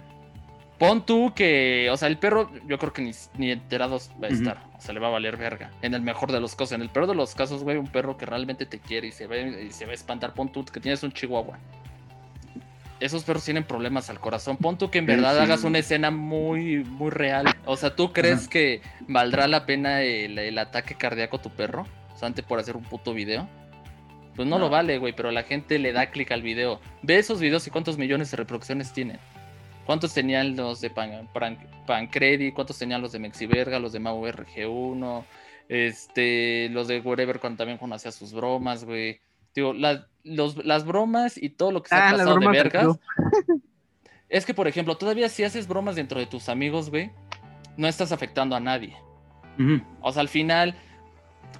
[0.81, 4.31] pon tú que, o sea, el perro yo creo que ni, ni enterados va a
[4.31, 5.69] estar, o sea, le va a valer verga.
[5.83, 8.17] En el mejor de los casos, en el peor de los casos, güey, un perro
[8.17, 10.79] que realmente te quiere y se va, y se va a espantar, pon tú que
[10.79, 11.59] tienes un chihuahua.
[12.99, 14.57] Esos perros tienen problemas al corazón.
[14.57, 15.41] Pon tú que en verdad sí.
[15.43, 17.45] hagas una escena muy, muy real.
[17.65, 21.85] O sea, ¿tú crees que valdrá la pena el, el ataque cardíaco a tu perro?
[22.15, 23.47] Solamente por hacer un puto video.
[24.35, 24.65] Pues no, No.
[24.65, 26.79] lo vale, güey, pero la gente le da clic al video.
[27.03, 29.19] Ve esos videos y cuántos millones de reproducciones tienen.
[29.85, 32.51] ¿Cuántos tenían los de Pan, Pan- Pancredi?
[32.51, 33.79] ¿Cuántos tenían los de Mexiverga?
[33.79, 35.23] Los de Mau RG1?
[35.69, 39.19] Este, los de Wherever cuando también cuando hacía sus bromas, güey.
[39.55, 42.47] Digo, la- los- las bromas y todo lo que se ha Ah, las pasado de
[42.47, 42.99] vergas.
[44.29, 47.11] Es que, por ejemplo, todavía si haces bromas dentro de tus amigos, güey,
[47.75, 48.95] no estás afectando a nadie.
[50.01, 50.75] O sea, al final,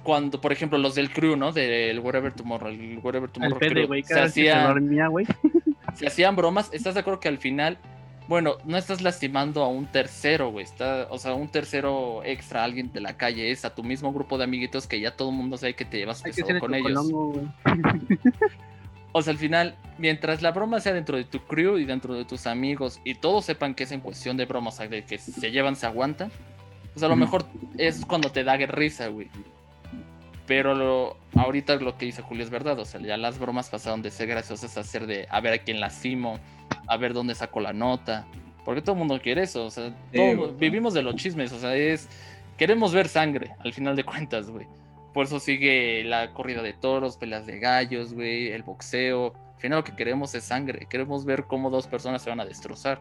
[0.02, 1.52] cuando, por ejemplo, los del crew, ¿no?
[1.52, 5.08] Del Wherever Tomorrow, el Wherever Tomorrow Fede, crew, güey, se, que se hacían, dormía,
[5.94, 7.78] se hacían bromas, ¿estás de acuerdo que al final,
[8.28, 10.64] bueno, no estás lastimando a un tercero, güey?
[10.64, 14.38] Está, o sea, un tercero extra, alguien de la calle, es a tu mismo grupo
[14.38, 17.10] de amiguitos que ya todo el mundo sabe que te llevas que pesado con ellos.
[19.14, 22.24] O sea, al final, mientras la broma sea dentro de tu crew y dentro de
[22.24, 25.18] tus amigos y todos sepan que es en cuestión de broma, o sea, de que
[25.18, 26.32] se llevan, se aguantan,
[26.94, 27.44] pues a lo mejor
[27.76, 29.28] es cuando te da risa, güey.
[30.54, 34.02] Pero lo, ahorita lo que dice Julio es verdad, o sea, ya las bromas pasaron
[34.02, 36.38] de ser graciosas a ser de a ver a quién lastimo,
[36.86, 38.26] a ver dónde saco la nota,
[38.62, 41.58] porque todo el mundo quiere eso, o sea, Sí, todo- vivimos de los chismes, o
[41.58, 42.06] sea, es,
[42.58, 44.66] queremos ver sangre, al final de cuentas, güey.
[45.14, 49.32] Por eso sigue la corrida de toros, peleas de gallos, güey, el boxeo.
[49.54, 50.84] Al final lo que queremos es sangre.
[50.84, 53.00] Queremos ver cómo dos personas se van a destrozar.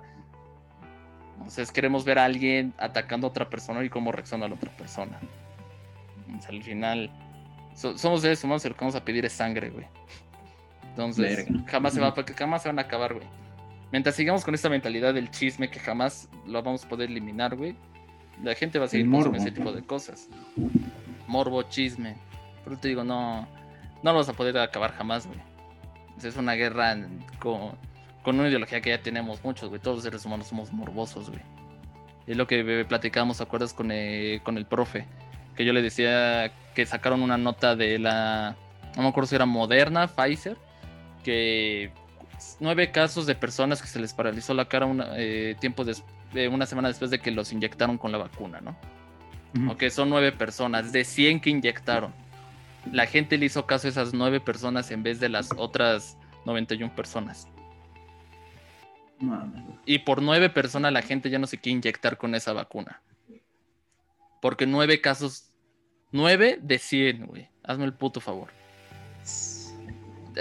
[1.33, 5.19] Entonces queremos ver a alguien atacando a otra persona y cómo reacciona la otra persona.
[6.39, 7.09] Sea, al final
[7.75, 9.85] so- somos seres humanos y lo que vamos a pedir es sangre, güey.
[10.89, 11.63] Entonces Verga.
[11.67, 13.25] jamás se va, jamás se van a acabar, güey.
[13.91, 17.75] Mientras sigamos con esta mentalidad del chisme que jamás lo vamos a poder eliminar, güey,
[18.43, 19.35] la gente va a seguir morbo.
[19.35, 20.27] ese tipo de cosas.
[21.27, 22.15] Morbo, chisme.
[22.63, 23.41] Pero te digo, no,
[24.03, 25.39] no lo vas a poder acabar jamás, güey.
[26.23, 26.95] Es una guerra
[27.39, 27.71] con,
[28.23, 29.81] con una ideología que ya tenemos muchos, güey.
[29.81, 31.41] Todos los seres humanos somos morbosos, güey.
[32.27, 33.73] Es lo que eh, platicábamos, ¿te acuerdas?
[33.73, 35.05] Con, eh, con el profe.
[35.55, 38.55] Que yo le decía que sacaron una nota de la.
[38.95, 40.57] No me acuerdo si era Moderna, Pfizer.
[41.23, 41.91] Que
[42.59, 46.47] nueve casos de personas que se les paralizó la cara una, eh, tiempo des- eh,
[46.47, 48.75] una semana después de que los inyectaron con la vacuna, ¿no?
[49.55, 49.71] Ujú.
[49.73, 52.13] Ok, son nueve personas, de 100 que inyectaron.
[52.91, 56.95] La gente le hizo caso a esas nueve personas en vez de las otras 91
[56.95, 57.47] personas.
[59.85, 63.01] Y por nueve personas la gente ya no se quiere inyectar con esa vacuna.
[64.41, 65.53] Porque nueve casos,
[66.11, 67.47] nueve de 100, güey.
[67.63, 68.49] Hazme el puto favor.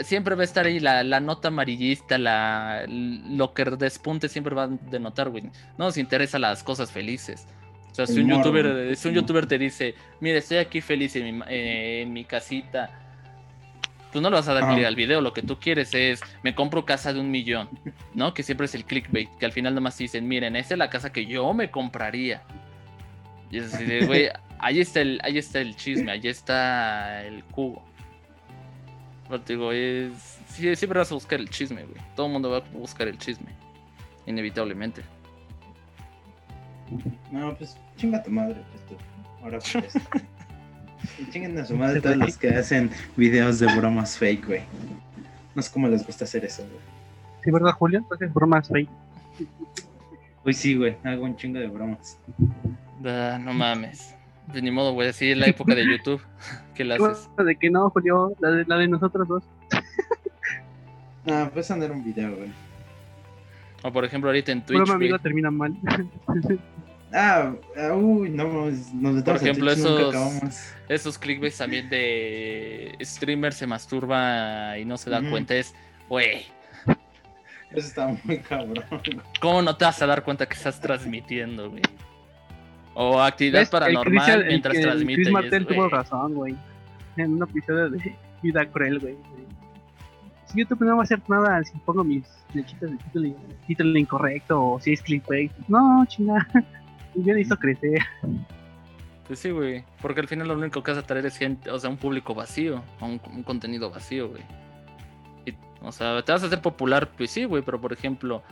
[0.02, 4.64] Siempre va a estar ahí la, la nota amarillista, la, lo que despunte siempre va
[4.64, 5.44] a denotar, güey.
[5.78, 7.46] No nos interesa las cosas felices.
[7.90, 11.38] O sea, si un, youtuber, si un youtuber te dice, mire, estoy aquí feliz en
[11.38, 13.00] mi, eh, en mi casita,
[14.12, 15.20] pues no le vas a dar clic al video.
[15.20, 17.68] Lo que tú quieres es, me compro casa de un millón,
[18.14, 18.32] ¿no?
[18.32, 21.12] Que siempre es el clickbait, que al final nomás dicen, miren, esta es la casa
[21.12, 22.42] que yo me compraría.
[23.50, 27.42] Y es así de, güey, ahí está el, ahí está el chisme, ahí está el
[27.44, 27.82] cubo.
[29.28, 32.00] Pero te digo, es, sí, siempre vas a buscar el chisme, güey.
[32.14, 33.50] Todo el mundo va a buscar el chisme,
[34.26, 35.02] inevitablemente.
[37.30, 38.96] No, pues chinga tu madre, pues tú.
[39.42, 39.94] Ahora pues.
[41.18, 44.60] Y chinguen a su madre todos los que hacen videos de bromas fake, güey.
[45.54, 46.80] No sé cómo les gusta hacer eso, güey.
[47.42, 48.00] Sí, ¿verdad, Julio?
[48.00, 48.90] Entonces, bromas fake.
[50.44, 52.18] Uy, sí, güey, hago un chingo de bromas.
[53.04, 54.14] Ah, no mames.
[54.48, 56.20] Pues ni modo, güey, así es la época de YouTube.
[56.74, 57.28] ¿Qué le haces?
[57.36, 59.44] De que no, Julio, la de, la de nosotros dos.
[61.26, 62.50] Ah, pues andar un video, güey.
[63.82, 64.92] O por ejemplo, ahorita en Twitch, güey.
[64.94, 65.74] amigo, termina mal.
[67.12, 70.72] Ah, ah, uy, no, nos metemos Por ejemplo, Twitch esos- acabamos.
[70.88, 75.56] Esos clickbaits también de streamer se masturba y no se da cuenta.
[75.56, 75.74] Es,
[76.08, 76.44] güey,
[77.72, 78.84] Eso está muy cabrón.
[79.40, 81.82] ¿cómo no te vas a dar cuenta que estás transmitiendo, güey?
[83.02, 83.70] O actividad ¿Ves?
[83.70, 85.14] Paranormal Christian- mientras el transmite.
[85.14, 86.54] Chris es, Martel tuvo razón, güey.
[87.16, 89.16] En un episodio de Vida Cruel, güey.
[90.44, 93.34] Si YouTube no va a hacer nada si pongo mis flechitas de título,
[93.66, 95.50] título incorrecto o si es clickbait.
[95.68, 96.46] No, chinga.
[97.14, 98.00] Yo necesito crecer.
[99.26, 99.82] Pues sí, güey.
[100.02, 102.34] Porque al final lo único que vas a traer es gente, o sea, un público
[102.34, 104.42] vacío, un, un contenido vacío, güey.
[105.80, 108.42] O sea, te vas a hacer popular, pues sí, güey, pero por ejemplo,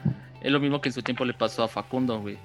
[0.41, 2.39] es lo mismo que en su tiempo le pasó a Facundo, güey.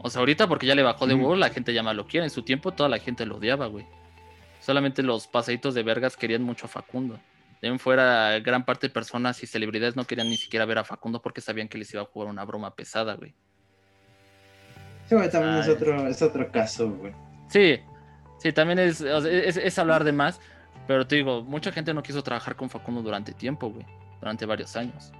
[0.00, 2.24] O sea, ahorita porque ya le bajó de huevo, la gente ya más lo quiere.
[2.24, 3.86] En su tiempo toda la gente lo odiaba, güey.
[4.60, 7.18] Solamente los pasaditos de vergas querían mucho a Facundo.
[7.60, 10.84] De en fuera, gran parte de personas y celebridades no querían ni siquiera ver a
[10.84, 13.34] Facundo porque sabían que les iba a jugar una broma pesada, güey.
[15.08, 17.12] Sí, güey, también es otro, es otro caso, güey.
[17.48, 17.80] Sí,
[18.38, 20.40] sí, también es, es hablar de más,
[20.86, 23.86] pero te digo, mucha gente no quiso trabajar con Facundo durante tiempo, güey,
[24.20, 25.12] durante varios años.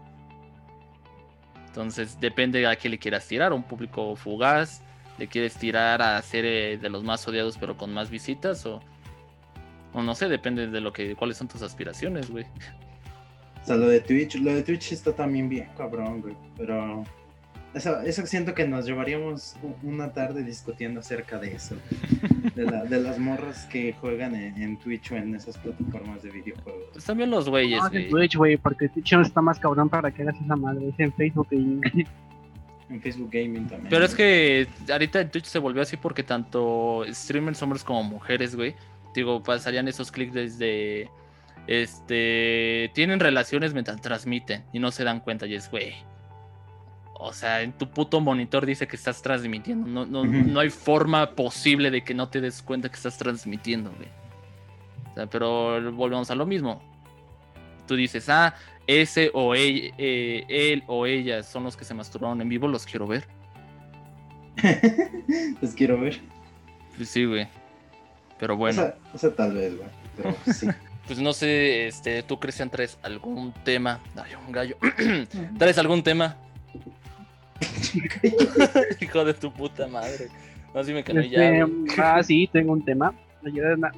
[1.78, 4.82] Entonces, depende a qué le quieras tirar, un público fugaz,
[5.16, 8.80] le quieres tirar a ser de los más odiados pero con más visitas o,
[9.92, 12.46] o no sé, depende de lo que, cuáles son tus aspiraciones, güey.
[13.62, 16.34] O sea, lo de Twitch, lo de Twitch está también bien cabrón, güey.
[16.56, 17.04] Pero
[17.74, 21.76] eso, eso siento que nos llevaríamos una tarde discutiendo acerca de eso.
[22.54, 26.30] De, la- de las morras que juegan en, en Twitch o en esas plataformas de
[26.30, 26.88] videojuegos.
[26.92, 28.08] Pues también los güeyes, No, en güey.
[28.10, 30.88] Twitch, güey, porque Twitch no está más cabrón para que hagas esa madre.
[30.88, 31.80] Es en Facebook y
[32.90, 33.88] En Facebook Gaming también.
[33.90, 38.56] Pero es que ahorita en Twitch se volvió así porque tanto streamers hombres como mujeres,
[38.56, 38.74] güey,
[39.14, 41.08] digo, pasarían esos clics desde
[41.68, 45.92] este tienen relaciones mientras transmiten y no se dan cuenta y es, güey.
[47.20, 49.88] O sea, en tu puto monitor dice que estás transmitiendo.
[49.88, 53.90] No, no, no hay forma posible de que no te des cuenta que estás transmitiendo,
[53.90, 54.08] güey.
[55.10, 56.80] O sea, pero volvemos a lo mismo.
[57.88, 58.54] Tú dices, ah,
[58.86, 62.86] ese o ella, eh, él o ella son los que se masturbaron en vivo, los
[62.86, 63.26] quiero ver.
[65.60, 66.20] Los quiero ver.
[66.96, 67.46] Pues sí, güey.
[68.40, 69.88] Pero bueno, Esa, esa tal vez, güey.
[70.16, 70.66] Pero sí.
[71.06, 74.00] pues no sé, este, tú Cristian traes algún tema.
[74.16, 74.76] Ay, un gallo.
[75.58, 76.36] ¿Traes algún tema?
[79.00, 80.28] Hijo de tu puta madre.
[80.74, 81.64] No, sí me calé Este, ya.
[81.64, 81.86] güey.
[81.98, 83.12] ah, sí, tengo un tema.
[83.46, 83.90] Ayer una...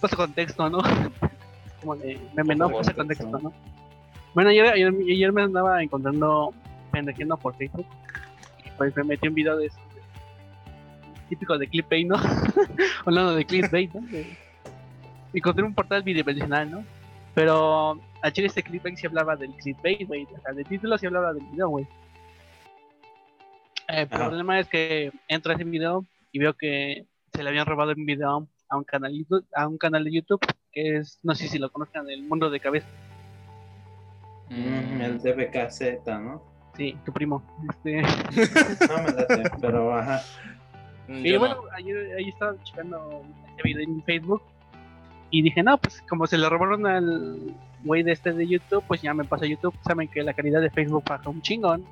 [0.00, 0.78] Pasa contexto, ¿no?
[1.80, 2.44] Como de ¿no?
[2.68, 3.52] favor, Pasa contexto, ¿no?
[4.34, 6.52] Bueno, ayer, ayer, ayer me andaba encontrando
[6.92, 7.86] pendejiendo por Facebook.
[8.76, 9.78] Pues me metí un video de eso.
[11.28, 12.16] Típico de clickbait, ¿no?
[13.04, 14.00] Hablando de clickbait, ¿no?
[14.08, 14.36] De-
[15.34, 16.84] Encontré un portal bidimensional, ¿no?
[17.34, 20.24] Pero a chile este clickbait sí hablaba del clickbait, güey.
[20.24, 21.86] O sea, de título sí hablaba del video, güey.
[23.88, 24.00] Eh, Ajá.
[24.02, 27.92] el problema es que entro a ese video y veo que se le habían robado
[27.96, 30.40] un video a un canal YouTube- a un canal de YouTube
[30.72, 32.86] que es, no sé si lo conozcan, el mundo de cabeza.
[34.50, 36.42] Mm, el DBKZ, ¿no?
[36.76, 37.42] Sí, tu primo.
[37.70, 38.02] Este,
[38.88, 40.22] No me late, pero ajá.
[41.08, 41.62] Mm, y yo bueno, no.
[41.74, 44.42] ahí estaba checando este video en Facebook
[45.30, 49.02] y dije, no, pues como se le robaron al güey de este de YouTube, pues
[49.02, 49.74] ya me pasé a YouTube.
[49.86, 51.84] Saben que la calidad de Facebook baja un chingón.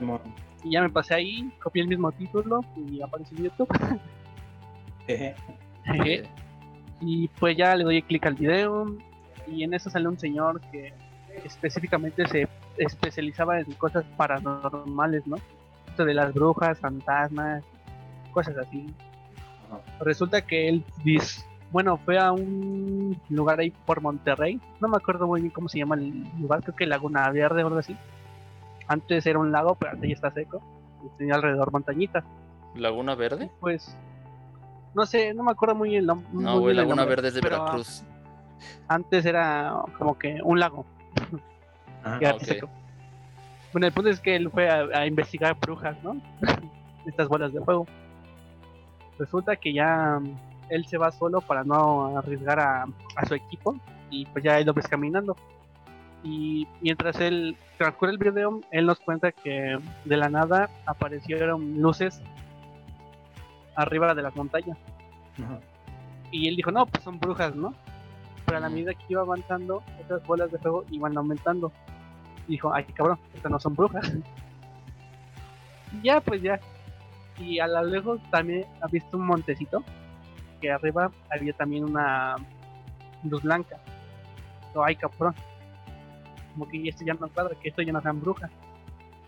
[0.00, 0.20] ¿no?
[0.64, 3.68] Y ya me pasé ahí, copié el mismo título y apareció en YouTube.
[5.06, 5.34] Jeje.
[5.94, 6.24] Eh,
[7.00, 8.86] Y pues ya le doy clic al video
[9.48, 10.92] y en eso sale un señor que
[11.44, 15.36] específicamente se especializaba en cosas paranormales, ¿no?
[15.88, 17.64] Esto de las brujas, fantasmas,
[18.30, 18.86] cosas así.
[20.00, 25.26] Resulta que él dis- bueno, fue a un lugar ahí por Monterrey, no me acuerdo
[25.26, 27.96] muy bien cómo se llama el lugar, creo que Laguna Verde o algo así.
[28.92, 30.60] Antes era un lago, pero ahorita ya está seco.
[31.04, 32.24] Y tenía alrededor montañitas.
[32.74, 33.50] ¿Laguna Verde?
[33.58, 33.96] Pues,
[34.94, 36.02] no sé, no me acuerdo muy bien.
[36.02, 38.04] el nom- muy No, bien güey, el Laguna nombre, Verde es de pero Veracruz.
[38.88, 40.84] Antes era como que un lago.
[41.24, 41.38] Que
[42.04, 42.42] Ah, ahorita ok.
[42.44, 42.68] seco.
[43.72, 46.16] Bueno, el punto es que él fue a, a investigar brujas, ¿no?
[47.06, 47.86] Estas bolas de fuego.
[49.18, 50.36] Resulta que ya mm,
[50.68, 52.84] él se va solo para no arriesgar a,
[53.16, 53.76] a su equipo
[54.10, 55.36] y pues ya él lo ves caminando.
[56.24, 62.22] Y mientras él transcurre el video, él nos cuenta que de la nada aparecieron luces
[63.74, 64.78] arriba de las montañas.
[65.42, 65.58] Ajá.
[66.32, 67.74] Y él dijo, no, pues son brujas, ¿no?
[68.46, 71.70] Pero a la medida que iba avanzando, esas bolas de fuego iban aumentando.
[72.48, 74.12] Y dijo, ay, cabrón, estas no son brujas.
[75.92, 76.58] Y ya, pues ya.
[77.38, 79.84] Y a lo lejos también ha visto un montecito.
[80.60, 82.36] Que arriba había también una
[83.24, 83.76] luz blanca.
[84.68, 85.34] Dijo, ay, cabrón.
[86.52, 88.50] Como que esto ya no cuadra, que esto ya no sean brujas.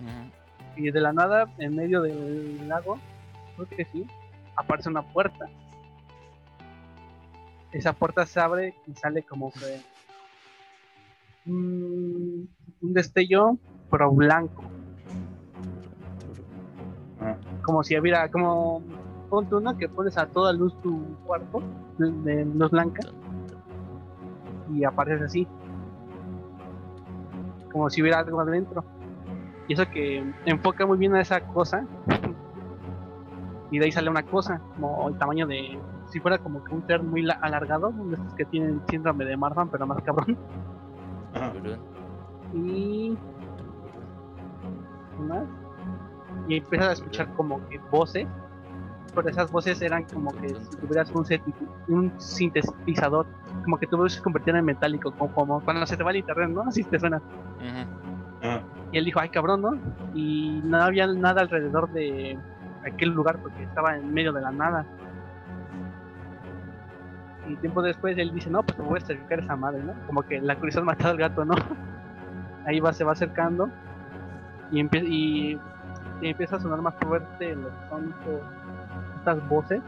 [0.01, 0.81] Ujú.
[0.81, 2.99] Y de la nada, en medio del lago,
[3.55, 4.07] creo que sí,
[4.57, 5.47] aparece una puerta.
[7.73, 9.81] Esa puerta se abre y sale como que
[11.47, 12.49] un,
[12.81, 13.59] un destello,
[13.91, 14.65] pero blanco.
[17.63, 18.83] Como si hubiera, como
[19.31, 21.63] ponte uno que pones a toda luz tu cuarto
[21.99, 23.03] de, luz blanca
[24.73, 25.49] y aparece así.
[27.75, 28.83] Como si hubiera algo adentro.
[29.69, 31.87] Y eso que enfoca muy bien a esa cosa.
[33.71, 35.79] y de ahí sale una cosa, como el tamaño de,
[36.11, 39.69] si fuera como que un ser muy alargado, de estos que tienen síndrome de Marfan,
[39.69, 40.39] pero más cabrón.
[42.55, 43.19] Y...
[45.19, 45.45] más?
[46.47, 48.29] Y empiezas a escuchar como que voces,
[49.15, 51.25] pero esas voces eran como que si tuvieras un,
[51.89, 53.27] un sintetizador,
[53.63, 56.63] como que tu se convertía en metálico, como, cuando se te va el internet, ¿no?
[56.69, 57.21] Así te suena.
[58.93, 59.79] Y él dijo, ay cabrón, ¿no?
[60.15, 62.39] Y no había nada alrededor de
[62.87, 64.85] aquel lugar porque estaba en medio de la nada.
[67.49, 69.95] Y tiempo después él dice, no, pues me voy a acercar a esa madre, ¿no?
[70.07, 71.55] Como que la curiosidad matado al gato, ¿no?
[72.67, 73.69] Ahí va, se va acercando
[74.71, 75.61] y, y,
[76.23, 78.41] empieza a sonar más fuerte lo que
[79.25, 79.83] son estas voces.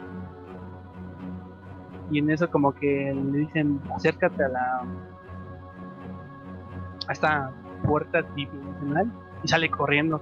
[2.10, 4.82] Y en eso como que le dicen, acércate a la...
[7.08, 7.50] a esta
[7.84, 9.12] puerta dimensional
[9.42, 10.20] y sale corriendo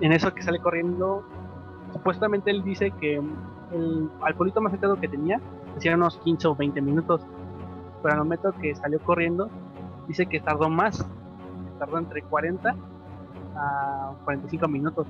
[0.00, 1.24] en eso que sale corriendo,
[1.92, 3.16] supuestamente él dice que
[3.72, 5.40] el, al pueblito más cercano que tenía,
[5.76, 7.22] hacía unos 15 o 20 minutos,
[8.02, 9.48] pero al momento que salió corriendo,
[10.06, 11.06] dice que tardó más,
[11.78, 12.74] tardó entre 40
[13.56, 15.06] a 45 minutos,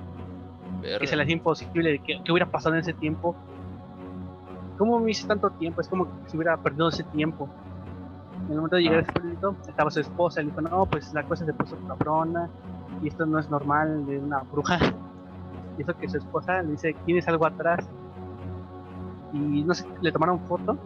[0.99, 3.35] que se le hacía imposible, que, que hubiera pasado en ese tiempo.
[4.77, 5.81] ¿Cómo me hice tanto tiempo?
[5.81, 7.49] Es como que se hubiera perdido ese tiempo.
[8.45, 11.13] En el momento de llegar a ese pueblito, estaba su esposa, y dijo, no, pues
[11.13, 12.49] la cosa se puso cabrona,
[13.01, 14.77] y esto no es normal de una bruja.
[15.77, 17.87] Y eso que su esposa le dice, tienes algo atrás.
[19.33, 20.77] Y no sé, le tomaron foto.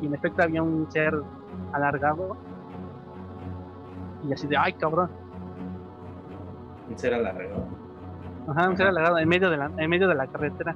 [0.00, 1.14] Y en efecto había un ser
[1.72, 2.36] alargado.
[4.28, 5.10] Y así de, ay cabrón.
[6.88, 7.66] Un ser alargado.
[8.48, 10.74] Ajá, un ser alargado en medio de la, en medio de la carretera.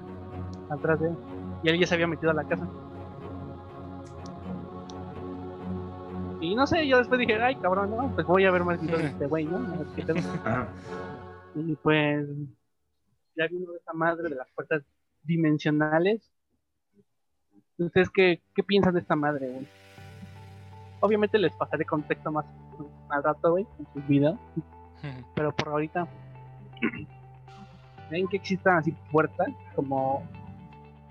[0.71, 1.17] Atrás de él.
[1.63, 2.69] Y él ya se había metido a la casa.
[6.41, 9.01] Y no sé, yo después dije, ay cabrón, no, pues voy a ver más videos
[9.01, 9.61] de este güey, ¿no?
[11.55, 12.29] y pues
[13.37, 14.83] ya vino esa madre de las puertas
[15.23, 16.33] dimensionales.
[17.79, 19.69] ¿Ustedes qué, qué piensan de esta madre, güey?
[21.01, 22.45] Obviamente les pasaré contexto más
[23.09, 24.39] al rato, güey, en sus videos.
[25.35, 26.09] Pero por ahorita,
[28.13, 30.23] ven que existan así puertas como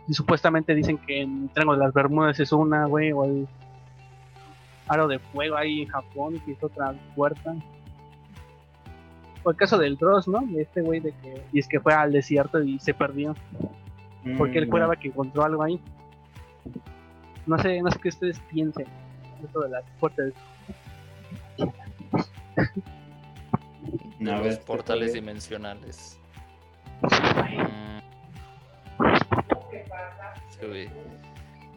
[0.08, 3.48] y supuestamente dicen que en Triángulo de las Bermudas es una, güey, o el
[4.88, 7.56] aro de fuego ahí en Japón, que hizo otra puerta.
[9.44, 10.42] Fue el caso del Dross, ¿no?
[10.42, 13.36] De este güey de que, y es que fue al desierto y se perdió.
[14.38, 15.00] porque él juraba mm.
[15.00, 15.80] que encontró algo ahí.
[17.46, 18.86] No sé, no sé qué ustedes piensen
[19.44, 20.34] esto de las puertas.
[24.20, 26.21] los portales dimensionales.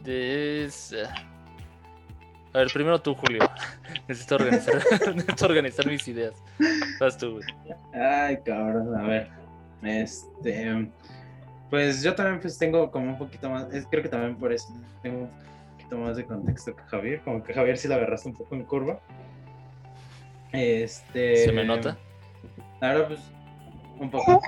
[0.05, 0.69] De
[2.55, 3.41] a ver, primero tú, Julio.
[4.09, 4.75] Necesito organizar,
[5.15, 6.35] necesito organizar mis ideas.
[7.01, 7.45] Vas tú, güey.
[7.93, 9.29] Ay, cabrón, a ver.
[9.83, 10.89] Este.
[11.69, 14.69] Pues yo también pues tengo como un poquito más, creo que también por eso
[15.03, 15.31] tengo un
[15.73, 18.65] poquito más de contexto que Javier, como que Javier sí la agarraste un poco en
[18.65, 19.01] curva.
[20.53, 21.39] Este.
[21.39, 21.99] ¿Se me nota?
[22.81, 23.21] Ahora pues
[23.99, 24.41] un poco.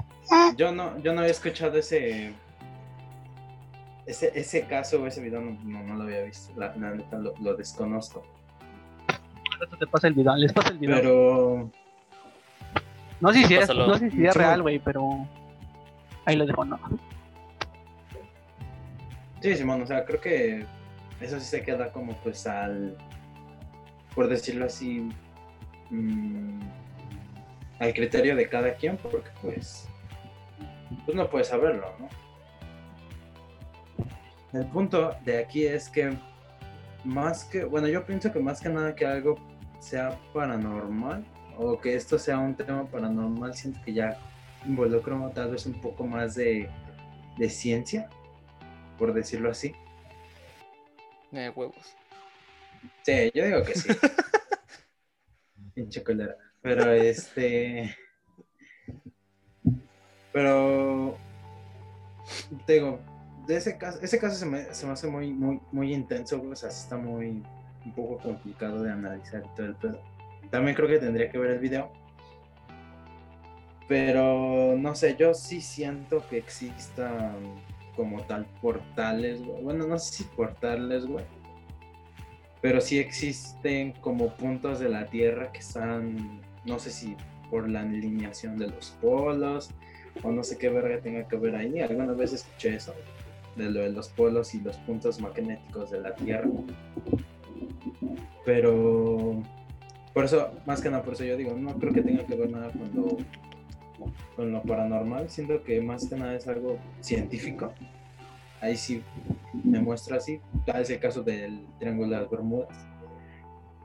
[0.57, 2.35] Yo no, yo no había escuchado ese
[4.07, 6.53] ese, ese caso o ese video no, no, lo había visto.
[6.57, 8.24] La, neta lo, lo, desconozco.
[9.79, 10.97] te pasa el video, les pasa el video.
[10.97, 11.70] Pero.
[13.20, 15.27] No sé si es, no sé si es real, güey, pero.
[16.24, 16.79] Ahí lo dejo, no.
[19.41, 20.64] Sí, Simón, o sea, creo que
[21.20, 22.97] eso sí se queda como pues al.
[24.14, 25.09] Por decirlo así.
[25.91, 26.61] Mmm,
[27.79, 29.89] al criterio de cada quien, porque pues.
[31.05, 32.09] Pues no puedes saberlo, ¿no?
[34.59, 36.16] El punto de aquí es que
[37.05, 39.36] más que, bueno, yo pienso que más que nada que algo
[39.80, 41.24] sea paranormal
[41.59, 44.18] o que esto sea un tema paranormal, siento que ya
[44.64, 46.68] involucra tal vez un poco más de,
[47.38, 48.09] de ciencia,
[48.99, 49.74] por decirlo así.
[51.30, 51.97] De huevos.
[53.03, 53.88] Sí, yo digo que sí.
[55.74, 56.36] Pinche colera.
[56.62, 57.94] Pero este.
[60.37, 61.16] Pero.
[62.66, 63.01] Te digo,
[63.47, 66.55] de ese caso, ese caso se me, se me hace muy, muy, muy intenso, o
[66.55, 67.43] sea, está muy,
[67.87, 69.99] un poco complicado de analizar todo el pedo.
[70.51, 71.91] También creo que tendría que ver el video.
[73.89, 77.34] Pero no sé, yo sí siento que existan
[77.97, 81.24] como tal portales, Bueno, no sé si portales, güey.
[82.61, 87.16] Pero sí existen como puntos de la Tierra que están, no sé si
[87.49, 89.72] por la alineación de los polos
[90.23, 91.81] o no sé qué verga tenga que ver ahí.
[91.81, 92.95] Alguna vez escuché eso
[93.57, 96.49] de lo de los polos y los puntos magnéticos de la Tierra.
[98.45, 99.43] Pero
[100.14, 102.51] por eso, más que nada, por eso yo digo, no creo que tenga que ver
[102.51, 103.19] nada cuando
[104.37, 107.73] con lo paranormal, siento que más que nada es algo científico.
[108.61, 109.03] Ahí sí
[109.64, 112.87] me muestra así, tal es el caso del Triángulo de las Bermudas.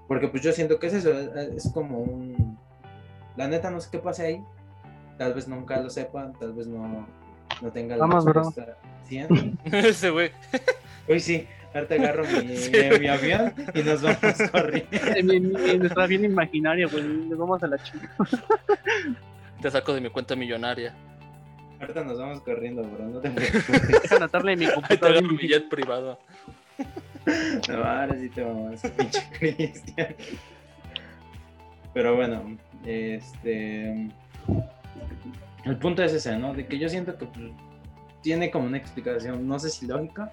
[0.07, 2.57] Porque pues yo siento que es eso, es como un...
[3.37, 4.43] La neta no sé qué pase ahí,
[5.17, 7.07] tal vez nunca lo sepan, tal vez no,
[7.61, 8.43] no tenga la Vamos, bro.
[8.43, 9.59] respuesta 100.
[9.71, 10.31] Ese güey.
[11.07, 12.71] Hoy sí, ahorita agarro mi, Sí.
[12.71, 14.19] mi- mi avión y nos vamos
[14.51, 15.77] corriendo.
[15.79, 17.03] Nuestra bien imaginaria, güey.
[17.03, 18.09] Nos vamos a la chica.
[19.61, 20.93] Te saco de mi cuenta millonaria.
[21.79, 24.01] Ahorita nos vamos corriendo, bro, no te preocupes.
[24.03, 25.19] Deja anotarle en mi Ahí te computadora.
[25.19, 26.19] agarro mi jet privado.
[27.69, 30.15] No, ahora sí te vamos, pinche Cristian.
[31.93, 34.09] Pero bueno, este.
[35.65, 36.53] El punto es ese, ¿no?
[36.53, 37.51] De que yo siento que pues,
[38.21, 40.31] tiene como una explicación, no sé si lógica,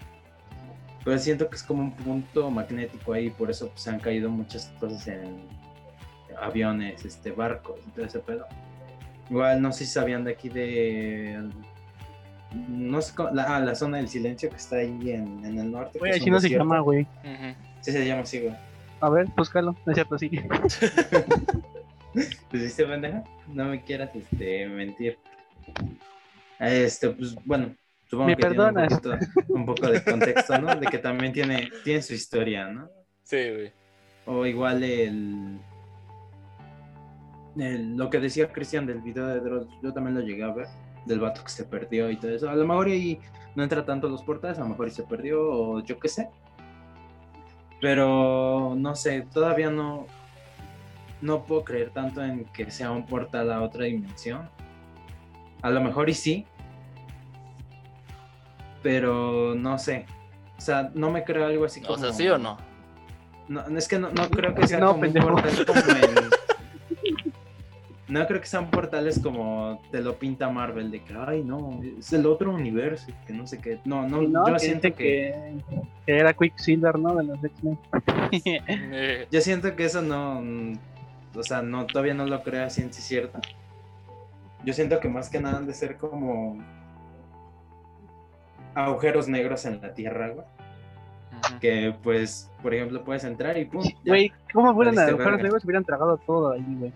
[1.05, 4.73] pero siento que es como un punto magnético ahí, por eso pues, han caído muchas
[4.81, 5.47] cosas en
[6.41, 8.47] aviones, este, barcos y todo ese pedo.
[9.31, 11.49] Igual, no sé si sabían de aquí de.
[12.69, 15.71] No sé cómo, la, ah, la zona del silencio que está ahí en, en el
[15.71, 15.99] norte.
[15.99, 17.07] Güey, no se llama, güey.
[17.83, 18.55] Sí, se llama así, güey.
[19.01, 19.77] A ver, búscalo.
[19.85, 20.31] No es cierto, sí.
[22.51, 25.19] Pues pendeja, no me quieras este, mentir.
[26.59, 27.75] Este, pues bueno,
[28.07, 29.01] supongo Me que tiene un, perdonas.
[29.01, 30.75] poquito- un poco de contexto, ¿no?
[30.77, 32.89] De que también tiene, tiene su historia, ¿no?
[33.23, 33.73] Sí, güey.
[34.27, 35.59] O igual el,
[37.57, 40.67] el- lo que decía Cristian del video de Dross, yo también lo llegué a ver,
[41.07, 42.51] del vato que se perdió y todo eso.
[42.51, 43.19] A lo mejor ahí
[43.55, 46.29] no entra tanto los portales, a lo mejor y se perdió, o yo qué sé.
[47.81, 50.07] Pero no sé, todavía no,
[51.21, 54.49] no puedo creer tanto en que sea un portal a otra dimensión.
[55.63, 56.47] A lo mejor y sí,
[58.83, 60.07] pero no sé.
[60.57, 61.95] O sea, no me creo algo así como.
[61.95, 62.57] O sea, ¿sí o no?
[63.49, 65.29] No, es que no, no creo que sea No, como pendejo.
[65.29, 66.31] un portal como el...
[68.09, 72.11] No creo que sean portales como te lo pinta Marvel, de que, ay, no, es
[72.15, 73.81] el otro universo, que no sé qué.
[73.85, 75.59] No, no, no, yo que siento que...
[76.07, 77.15] que era Quicksilver, ¿no?
[77.15, 77.79] De los X-Men.
[78.33, 80.43] Eh, Yo siento que eso no...
[81.39, 83.41] O sea, no, todavía no lo creo a ciencia cierta.
[84.65, 86.59] Yo siento que más que nada han de ser como...
[88.75, 90.47] Agujeros negros en la Tierra, güey.
[91.61, 93.83] Que, pues, por ejemplo, puedes entrar y pum.
[93.83, 94.13] ya.
[94.13, 95.43] Güey, ¿cómo fueran agujeros verga.
[95.43, 95.65] negros?
[95.65, 96.93] Hubieran tragado todo ahí, güey.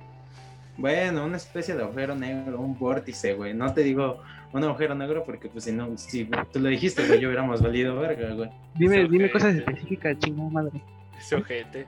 [0.76, 3.55] Bueno, una especie de agujero negro, un vórtice, güey.
[3.55, 4.20] No te digo
[4.53, 7.97] un agujero negro porque, pues, si no, si tú lo dijiste, güey, yo hubiéramos valido
[7.97, 8.51] verga, güey.
[8.74, 10.82] Dime, dime cosas específicas, chingada madre.
[11.18, 11.86] Ese ojete.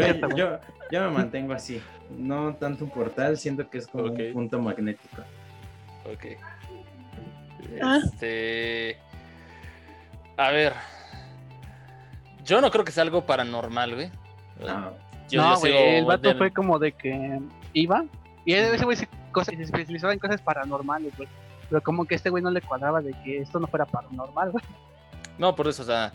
[0.00, 0.58] Pero yo,
[0.90, 1.82] yo me mantengo así.
[2.10, 4.18] No tanto un portal, siento que es como Ok.
[4.28, 5.22] un punto magnético.
[6.12, 6.26] Ok.
[7.82, 8.00] Ah.
[8.04, 8.98] Este.
[10.36, 10.72] A ver.
[12.44, 14.10] Yo no creo que sea algo paranormal, güey.
[14.60, 14.92] No,
[15.28, 17.40] Yo- no, yo güey, sigo el vato del- fue como de que
[17.72, 18.04] iba
[18.44, 21.28] y ese güey se, cosas- se especializaba en cosas paranormales, güey.
[21.68, 24.64] Pero como que este güey no le cuadraba de que esto no fuera paranormal, güey.
[25.38, 26.12] No, por eso, o sea.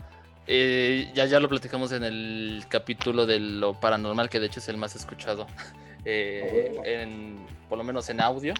[0.48, 4.68] Eh, ya, ya lo platicamos en el capítulo de lo paranormal, que de hecho es
[4.68, 5.46] el más escuchado.
[6.04, 8.54] eh, en, por lo menos en audio.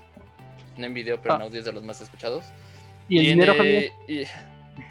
[0.76, 1.45] No en video, pero en Ah.
[1.47, 2.45] audio es de los más escuchados.
[3.09, 4.24] Y el en, dinero, eh, Javier, y-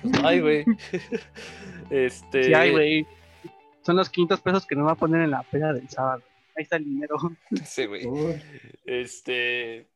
[0.02, 0.66] pues hay, güey.
[1.90, 2.44] este.
[2.44, 3.08] sí hay, güey.
[3.86, 6.22] Son los 500 pesos que nos va a poner en la peda del sábado.
[6.58, 7.16] Ahí está el dinero.
[7.64, 8.06] Sí, güey.
[8.86, 9.88] Este.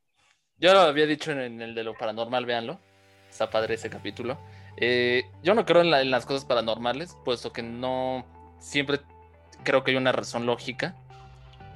[0.59, 2.79] Yo lo había dicho en, en el de lo paranormal, véanlo.
[3.29, 4.37] Está padre ese capítulo.
[4.81, 8.25] Eh, yo no creo en, la- en las cosas paranormales, puesto que no.
[8.59, 8.99] Siempre
[9.63, 10.95] creo que hay una razón lógica.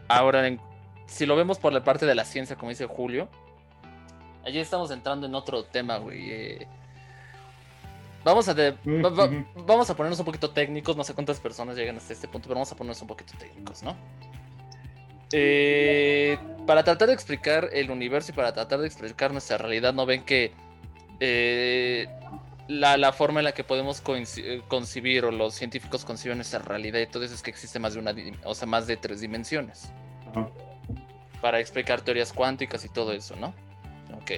[0.07, 0.59] Ahora, en-
[1.07, 3.29] si lo vemos por la parte de la ciencia, como dice Julio,
[4.43, 6.31] allí estamos entrando en otro tema, güey.
[6.31, 6.67] eh,
[8.23, 9.29] Vamos a, de- va- va-
[9.67, 12.55] vamos a ponernos un poquito técnicos, no sé cuántas personas llegan hasta este punto, pero
[12.55, 13.95] vamos a ponernos un poquito técnicos, ¿no?
[15.31, 20.07] Eh, para tratar de explicar el universo y para tratar de explicar nuestra realidad, ¿no
[20.07, 20.53] ven que
[21.19, 22.07] eh,
[22.67, 24.01] la, la forma en la que podemos
[24.37, 27.93] eh, concebir o los científicos conciben nuestra realidad y todo eso es que existe más
[27.93, 28.13] de una,
[28.43, 29.91] o sea, más de tres dimensiones
[31.41, 33.53] para explicar teorías cuánticas y todo eso, ¿no?
[34.17, 34.31] Ok.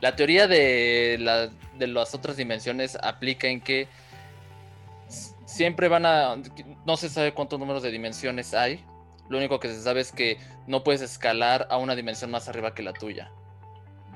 [0.00, 3.88] La teoría de, la- de las otras dimensiones aplica en que
[5.46, 6.36] siempre van a...
[6.86, 8.84] No se sabe cuántos números de dimensiones hay.
[9.28, 12.74] Lo único que se sabe es que no puedes escalar a una dimensión más arriba
[12.74, 13.30] que la tuya.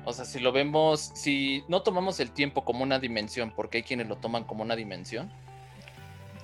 [0.09, 3.83] O sea, si lo vemos, si no tomamos el tiempo como una dimensión, porque hay
[3.83, 5.31] quienes lo toman como una dimensión,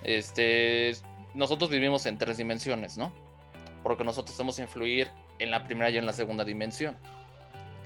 [0.03, 0.93] este,
[1.33, 3.11] nosotros vivimos en tres dimensiones, ¿no?
[3.85, 6.97] porque nosotros podemos influir en la primera y en la segunda dimensión.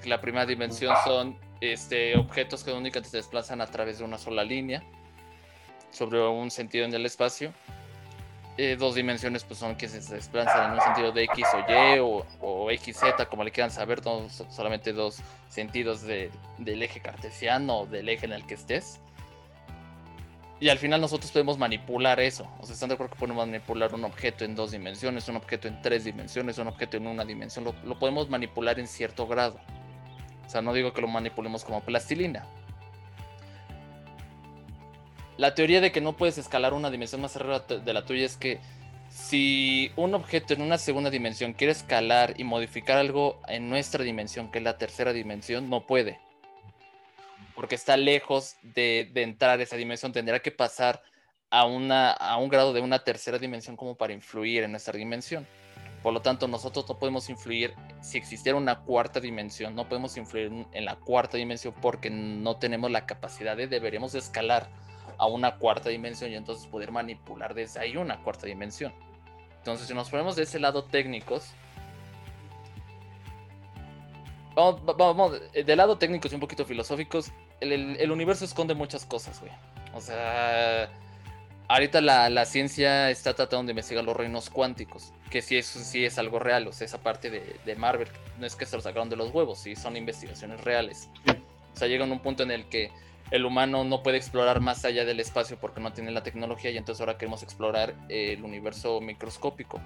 [0.06, 4.42] La primera dimensión son este, objetos que únicamente se desplazan a través de una sola
[4.42, 4.82] línea
[5.90, 7.52] sobre un sentido en el espacio.
[8.62, 11.98] Eh, dos dimensiones pues son que se desplazan en un sentido de X o Y
[12.00, 17.86] o, o XZ, como le quieran saber, no solamente dos sentidos del eje cartesiano o
[17.86, 19.00] del eje en el que estés.
[20.60, 22.46] Y al final nosotros podemos manipular eso.
[22.60, 25.66] O sea, están de acuerdo que podemos manipular un objeto en dos dimensiones, un objeto
[25.66, 27.64] en tres dimensiones, un objeto en una dimensión.
[27.64, 29.58] Lo, lo podemos manipular en cierto grado.
[30.44, 32.44] O sea, no digo que lo manipulemos como plastilina.
[35.36, 38.36] La teoría de que no puedes escalar una dimensión más arriba de la tuya es
[38.36, 38.60] que
[39.10, 44.50] si un objeto en una segunda dimensión quiere escalar y modificar algo en nuestra dimensión,
[44.50, 46.20] que es la tercera dimensión, no puede.
[47.54, 51.02] Porque está lejos de, entrar a esa dimensión, tendrá que pasar
[51.50, 55.46] a, una, a un grado de una tercera dimensión como para influir en esa dimensión.
[56.02, 60.66] Por lo tanto, nosotros no podemos influir, si existiera una cuarta dimensión, no podemos influir
[60.72, 64.70] en la cuarta dimensión porque no tenemos la capacidad de, deberíamos escalar
[65.20, 68.90] a una cuarta dimensión y entonces poder manipular desde ahí una cuarta dimensión.
[69.58, 71.50] Entonces, si nos ponemos de ese lado técnicos,
[74.54, 79.52] vamos, vamos, del lado técnicos y un poquito filosóficos, el, universo esconde muchas cosas, güey.
[79.92, 80.88] O sea,
[81.68, 86.18] ahorita la, ciencia está tratando de investigar los reinos cuánticos, que sí es, sí es
[86.18, 88.08] algo real, o sea, esa parte de, Marvel,
[88.38, 91.10] no es que se lo sacaron de los huevos, sí son investigaciones reales.
[91.74, 92.90] O sea, llega un punto en el que
[93.30, 96.76] el humano no puede explorar más allá del espacio porque no tiene la tecnología y
[96.76, 99.80] entonces ahora queremos explorar el universo microscópico,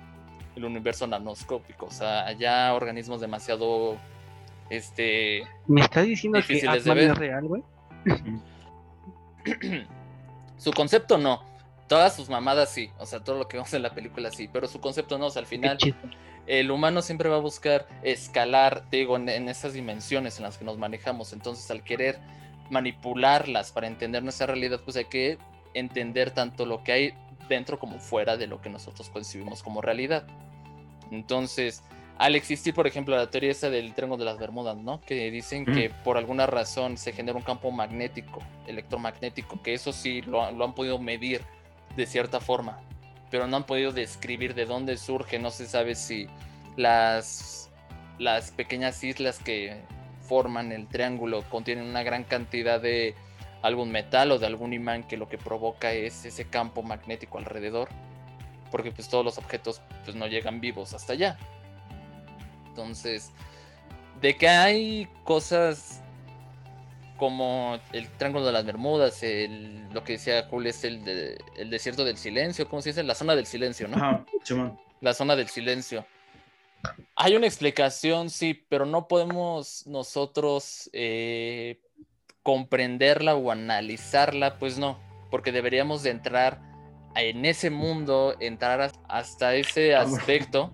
[0.57, 3.99] el universo nanoscópico, o sea, allá organismos demasiado
[4.70, 5.47] este.
[5.66, 7.62] ¿Me está diciendo que Atman es real, güey?
[10.57, 11.42] su concepto no.
[11.88, 12.90] Todas sus mamadas sí.
[12.99, 14.49] O sea, todo lo que vemos en la película sí.
[14.51, 15.26] Pero su concepto no.
[15.26, 15.76] O sea, al final,
[16.47, 20.64] el humano siempre va a buscar escalar, digo, en, en esas dimensiones en las que
[20.64, 21.32] nos manejamos.
[21.34, 22.18] Entonces, al querer
[22.71, 25.39] manipularlas para entender nuestra realidad, pues hay que
[25.75, 27.15] entender tanto lo que hay
[27.49, 30.27] dentro como fuera de lo que nosotros concibimos como realidad.
[31.11, 31.83] Entonces,
[32.19, 35.01] al existir, por ejemplo, la teoría esa del triángulo de las Bermudas, ¿no?
[35.01, 40.23] Que dicen que por alguna razón se genera un campo magnético, electromagnético, que eso sí
[40.23, 41.43] lo, han podido medir
[41.97, 42.81] de cierta forma,
[43.31, 46.29] pero no han podido describir de dónde surge, no se sabe si
[46.77, 47.71] las,
[48.19, 49.81] las pequeñas islas que
[50.29, 53.14] forman el triángulo contienen una gran cantidad de
[53.62, 57.89] algún metal o de algún imán que lo que provoca es ese campo magnético alrededor,
[58.70, 61.39] porque pues todos los objetos pues no llegan vivos hasta allá.
[62.68, 63.33] Entonces,
[64.20, 66.03] de que hay cosas
[67.16, 72.05] como el Triángulo de las Bermudas, el, lo que decía Julio es el, el desierto
[72.05, 73.03] del silencio, ¿cómo se dice?
[73.03, 73.97] La zona del silencio, ¿no?
[73.97, 74.25] Ajá,
[75.01, 76.05] La zona del silencio.
[77.16, 81.80] Hay una explicación, sí, pero no podemos nosotros eh,
[82.43, 84.99] comprenderla o analizarla, pues no,
[85.30, 86.61] porque deberíamos de entrar
[87.16, 90.72] en ese mundo, entrar hasta ese aspecto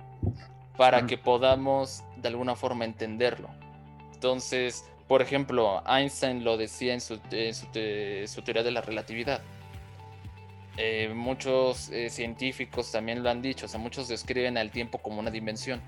[0.76, 3.50] para que podamos de alguna forma entenderlo.
[4.14, 9.42] Entonces, por ejemplo, Einstein lo decía en su, teoría de la relatividad.
[10.76, 15.20] Eh, muchos eh, científicos también lo han dicho, o sea, muchos describen al tiempo como
[15.20, 15.82] una dimensión.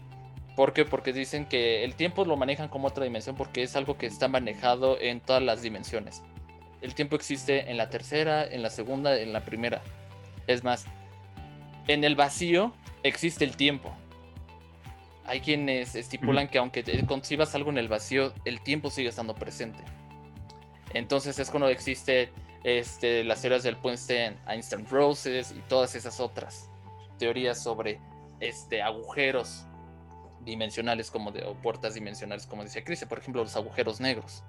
[0.56, 0.84] ¿Por qué?
[0.84, 4.28] Porque dicen que el tiempo lo manejan como otra dimensión porque es algo que está
[4.28, 6.22] manejado en todas las dimensiones.
[6.80, 9.82] El tiempo existe en la tercera, en la segunda, en la primera.
[10.46, 10.84] Es más,
[11.88, 12.72] en el vacío
[13.02, 13.96] existe el tiempo
[15.24, 19.82] hay quienes estipulan que aunque concibas algo en el vacío, el tiempo sigue estando presente.
[20.94, 22.30] Entonces es cuando existe
[22.64, 26.68] este, las teorías del puente Einstein Roses y todas esas otras
[27.18, 27.98] teorías sobre
[28.40, 29.64] este, agujeros
[30.44, 34.42] dimensionales como de, o puertas dimensionales como decía Chris, por ejemplo los agujeros negros.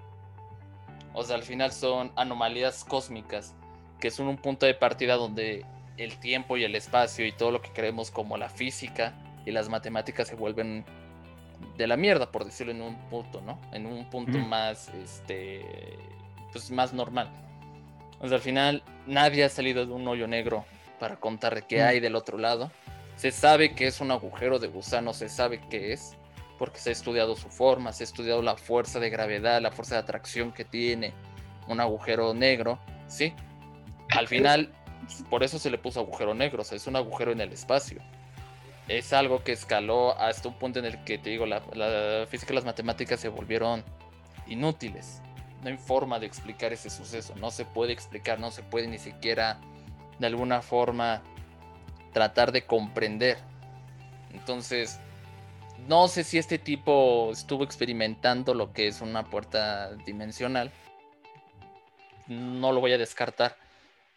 [1.14, 3.54] O sea, al final son anomalías cósmicas
[4.00, 5.66] que son un punto de partida donde
[5.98, 9.14] el tiempo y el espacio y todo lo que creemos como la física
[9.46, 10.84] y las matemáticas se vuelven
[11.78, 13.60] de la mierda, por decirlo en un punto, ¿no?
[13.72, 15.64] En un punto más, este,
[16.52, 17.30] pues más normal.
[18.20, 20.66] O sea, al final nadie ha salido de un hoyo negro
[21.00, 22.72] para contar qué hay del otro lado.
[23.24, 26.18] Se sabe que es un agujero de gusano, se sabe qué es,
[26.60, 29.96] porque se ha estudiado su forma, se ha estudiado la fuerza de gravedad, la fuerza
[29.96, 31.14] de atracción que tiene
[31.70, 33.34] un agujero negro, ¿sí?
[34.10, 34.74] Al final,
[35.30, 38.02] por eso se le puso agujero negro, o sea, es un agujero en el espacio
[38.90, 41.62] es algo que escaló hasta un punto en el que te digo, la,
[42.28, 43.86] física y las matemáticas se volvieron
[44.48, 45.22] inútiles.
[45.62, 48.98] No hay forma de explicar ese suceso, no se puede explicar, no se puede ni
[48.98, 49.62] siquiera
[50.20, 51.24] de alguna forma
[52.14, 53.38] tratar de comprender.
[54.32, 55.00] Entonces,
[55.88, 60.72] no sé si este tipo estuvo experimentando lo que es una puerta dimensional.
[62.28, 63.58] No lo voy a descartar,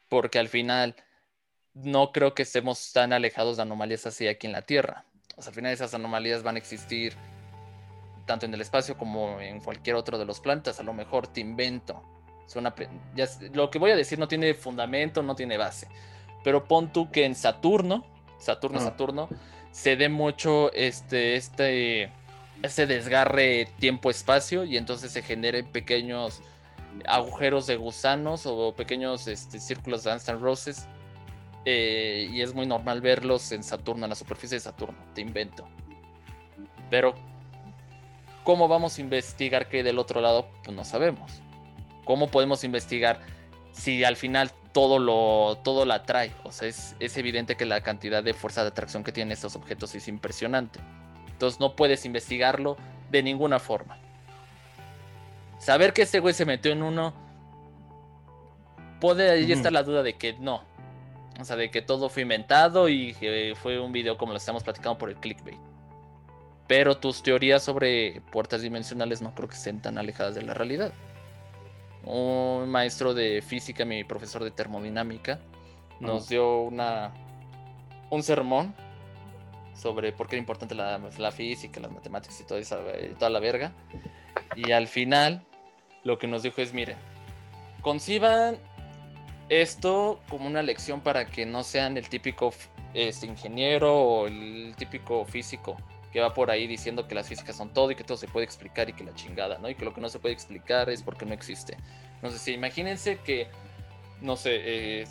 [0.09, 0.95] porque al final
[1.75, 5.05] no creo que estemos tan alejados de anomalías así aquí en la Tierra.
[5.37, 7.15] Al final esas anomalías van a existir
[8.27, 10.81] tanto en el espacio como en cualquier otro de los planetas.
[10.81, 12.03] A lo mejor te invento.
[13.53, 15.89] lo que voy a decir no tiene fundamento, no tiene base.
[16.47, 18.05] Pero pon tú que en Saturno,
[18.39, 19.29] Saturno, Saturno,
[19.73, 22.13] se dé mucho este, este,
[22.63, 26.43] este desgarre tiempo-espacio y entonces se generen pequeños
[27.09, 30.87] agujeros de gusanos o pequeños este, círculos de Einstein Roses
[31.65, 35.67] eh, y es muy normal verlos en Saturno, en la superficie de Saturno, te invento.
[36.91, 37.17] Pero,
[38.45, 40.47] ¿cómo vamos a investigar que del otro lado?
[40.63, 41.43] Pues no sabemos.
[42.05, 43.19] ¿Cómo podemos investigar
[43.73, 46.33] si al final todo lo todo la atrae?
[46.45, 49.57] O sea, es, es evidente que la cantidad de fuerza de atracción que tienen estos
[49.57, 50.81] objetos es impresionante.
[51.31, 52.77] Entonces no puedes investigarlo
[53.11, 53.97] de ninguna forma.
[55.59, 57.15] Saber que este güey se metió en uno,
[59.01, 60.63] puede ahí estar la duda de que no,
[61.41, 64.63] o sea, de que todo fue inventado y que fue un video como lo estamos
[64.63, 65.59] platicando por el clickbait.
[66.67, 70.93] Pero tus teorías sobre puertas dimensionales no creo que estén tan alejadas de la realidad.
[72.07, 75.41] Un maestro de física, mi profesor de termodinámica,
[76.01, 77.13] nos dio una,
[78.11, 78.75] un sermón
[79.75, 82.79] sobre por qué era importante la, física, las matemáticas y toda, esa,
[83.19, 83.73] toda la verga.
[84.55, 85.43] Y al final,
[86.05, 86.97] lo que nos dijo es: miren,
[87.83, 88.59] conciban
[89.49, 92.53] esto como una lección para que no sean el típico
[92.95, 95.77] este, ingeniero o el típico físico
[96.17, 98.47] que va por ahí diciendo que las físicas son todo y que todo se puede
[98.47, 99.69] explicar y que la chingada, ¿no?
[99.69, 101.77] Y que lo que no se puede explicar es porque no existe.
[102.23, 103.49] No sé si imagínense que,
[104.23, 105.05] no sé,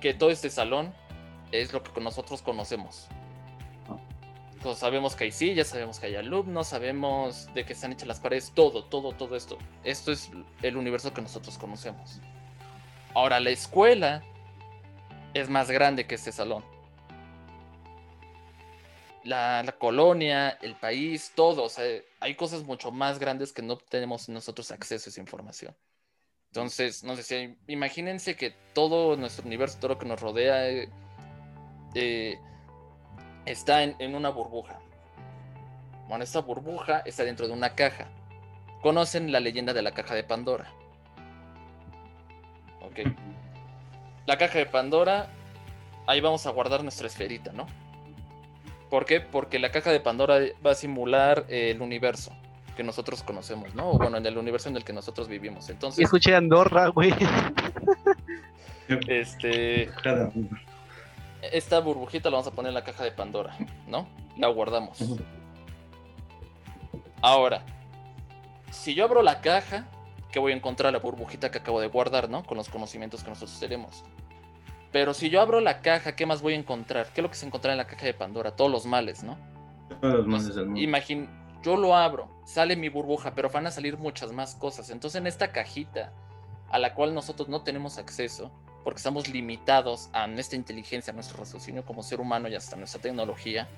[0.00, 0.94] que todo este salón
[1.52, 3.08] es lo que nosotros conocemos.
[4.62, 8.18] Pues sabemos que hay sillas, sabemos que hay alumnos, sabemos de qué están hechas las
[8.18, 9.58] paredes, todo, todo, todo esto.
[9.84, 10.30] Esto es
[10.62, 12.22] el universo que nosotros conocemos.
[13.14, 14.22] Ahora, la escuela
[15.34, 16.64] es más grande que este salón.
[19.24, 21.64] La, colonia, el país, todo.
[21.64, 21.84] O sea,
[22.20, 25.76] hay cosas mucho más grandes que no tenemos nosotros acceso a esa información.
[26.50, 30.68] Entonces, no sé si imagínense que todo nuestro universo, todo lo que nos rodea,
[31.94, 32.38] eh,
[33.44, 34.80] está en, en, una burbuja.
[36.08, 38.08] Bueno, esta burbuja está dentro de una caja.
[38.82, 40.72] Conocen la leyenda de la caja de Pandora.
[44.26, 45.30] La caja de Pandora,
[46.06, 47.66] ahí vamos a guardar nuestra esferita, ¿no?
[48.90, 49.20] ¿Por qué?
[49.20, 52.32] Porque la caja de Pandora va a simular el universo
[52.76, 53.90] que nosotros conocemos, ¿no?
[53.90, 55.68] O bueno, en el universo en el que nosotros vivimos.
[55.68, 56.04] Entonces.
[56.04, 57.12] Escuché Andorra, güey.
[59.08, 59.90] Este.
[61.52, 64.08] Esta burbujita la vamos a poner en la caja de Pandora, ¿no?
[64.36, 64.98] La guardamos.
[67.20, 67.64] Ahora,
[68.70, 69.86] si yo abro la caja,
[70.30, 72.44] que voy a encontrar la burbujita que acabo de guardar, ¿no?
[72.44, 74.04] Con los conocimientos que nosotros tenemos.
[74.98, 77.06] Pero si yo abro la caja, ¿qué más voy a encontrar?
[77.14, 78.56] ¿Qué es lo que se encontrará en la caja de Pandora?
[78.56, 79.38] Todos los males, ¿no?
[80.00, 80.80] Todos los males del mundo.
[80.80, 81.30] Imagín,
[81.62, 84.90] yo lo abro, sale mi burbuja, pero van a salir muchas más cosas.
[84.90, 86.12] Entonces en esta cajita,
[86.68, 88.50] a la cual nosotros no tenemos acceso,
[88.82, 93.00] porque estamos limitados a nuestra inteligencia, a nuestro raciocinio como ser humano y hasta nuestra
[93.00, 93.68] tecnología,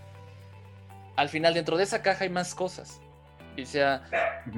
[1.16, 2.98] al final dentro de esa caja hay más cosas.
[3.58, 4.04] Y sea,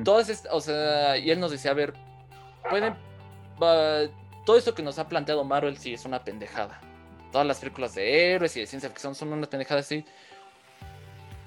[0.04, 1.92] todas o sea, y él nos decía, a ver,
[2.70, 2.94] pueden,
[4.45, 6.80] todo esto que nos ha planteado Marvel sí es una pendejada.
[7.30, 10.05] Todas las películas de héroes y de ciencia ficción son una pendejada así.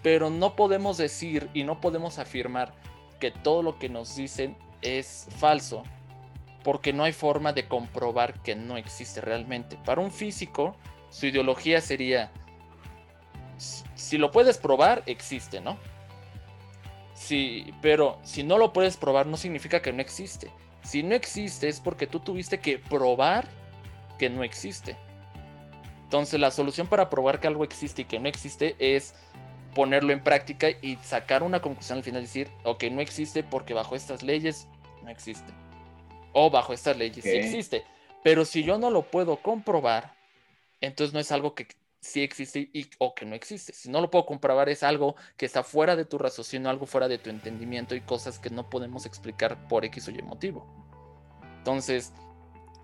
[0.01, 2.73] Pero no podemos decir y no podemos afirmar
[3.19, 5.83] que todo lo que nos dicen es falso.
[6.63, 9.77] Porque no hay forma de comprobar que no existe realmente.
[9.85, 10.75] Para un físico,
[11.09, 12.31] su ideología sería,
[13.57, 15.77] si lo puedes probar, existe, ¿no?
[17.13, 20.51] Sí, pero si no lo puedes probar no significa que no existe.
[20.85, 23.47] Si no existe es porque tú tuviste que probar
[24.19, 24.95] que no existe.
[26.03, 29.15] Entonces la solución para probar que algo existe y que no existe es
[29.73, 33.73] ponerlo en práctica y sacar una conclusión al final y decir, ok, no existe porque
[33.73, 34.67] bajo estas leyes
[35.03, 35.51] no existe.
[36.33, 37.83] O bajo estas leyes sí existe.
[38.23, 40.15] Pero si yo no lo puedo comprobar,
[40.81, 41.67] entonces no es algo que
[42.05, 43.73] si existe o que no existe.
[43.73, 47.07] Si no lo puedo comprobar es algo que está fuera de tu raciocinio, algo fuera
[47.07, 50.67] de tu entendimiento y cosas que no podemos explicar por X o Y motivo.
[51.57, 52.13] Entonces,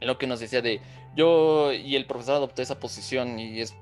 [0.02, 0.82] lo que nos decía de
[1.16, 3.76] yo y el profesor adoptó esa posición y es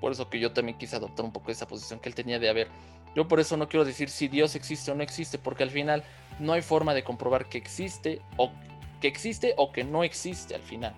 [0.00, 2.48] por eso que yo también quise adoptar un poco esa posición que él tenía de
[2.48, 2.68] haber.
[3.16, 6.04] Yo por eso no quiero decir si Dios existe o no existe, porque al final
[6.38, 8.52] no hay forma de comprobar que existe o
[9.00, 10.94] que existe o que no existe al final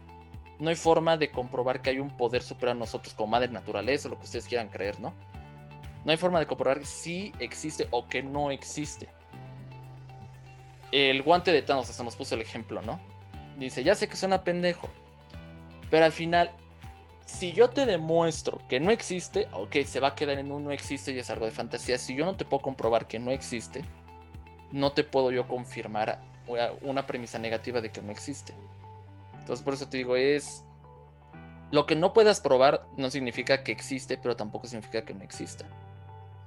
[0.59, 4.09] no hay forma de comprobar que hay un poder superior a nosotros como madre naturaleza
[4.09, 5.13] o lo que ustedes quieran creer, ¿no?
[6.05, 9.09] No hay forma de comprobar si existe o que no existe.
[10.93, 13.01] El guante de Thanos, hasta nos puso el ejemplo, ¿no?
[13.59, 14.89] Dice, ya sé que suena pendejo,
[15.91, 16.51] pero al final,
[17.25, 20.71] si yo te demuestro que no existe, ok, se va a quedar en un no
[20.71, 21.99] existe y es algo de fantasía.
[21.99, 23.85] Si yo no te puedo comprobar que no existe,
[24.73, 26.21] no te puedo yo confirmar
[26.83, 28.55] una premisa negativa de que no existe.
[29.47, 30.65] Entonces por eso te digo, es...
[31.71, 35.67] Lo que no puedas probar no significa que existe, pero tampoco significa que no exista.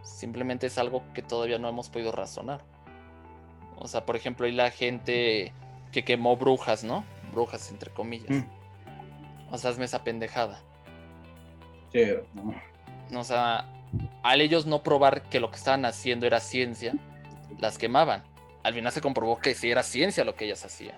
[0.03, 2.61] Simplemente es algo que todavía no hemos podido razonar.
[3.77, 5.53] O sea, por ejemplo, hay la gente
[5.93, 7.05] que quemó brujas, ¿no?
[7.31, 8.29] Brujas, entre comillas.
[8.29, 8.43] Mm.
[9.49, 10.61] O sea, hazme esa pendejada.
[11.93, 12.03] Sí.
[13.15, 13.65] O sea,
[14.23, 16.95] al ellos no probar que lo que estaban haciendo era ciencia,
[17.59, 18.25] las quemaban.
[18.63, 20.97] Al final se comprobó que sí era ciencia lo que ellas hacían.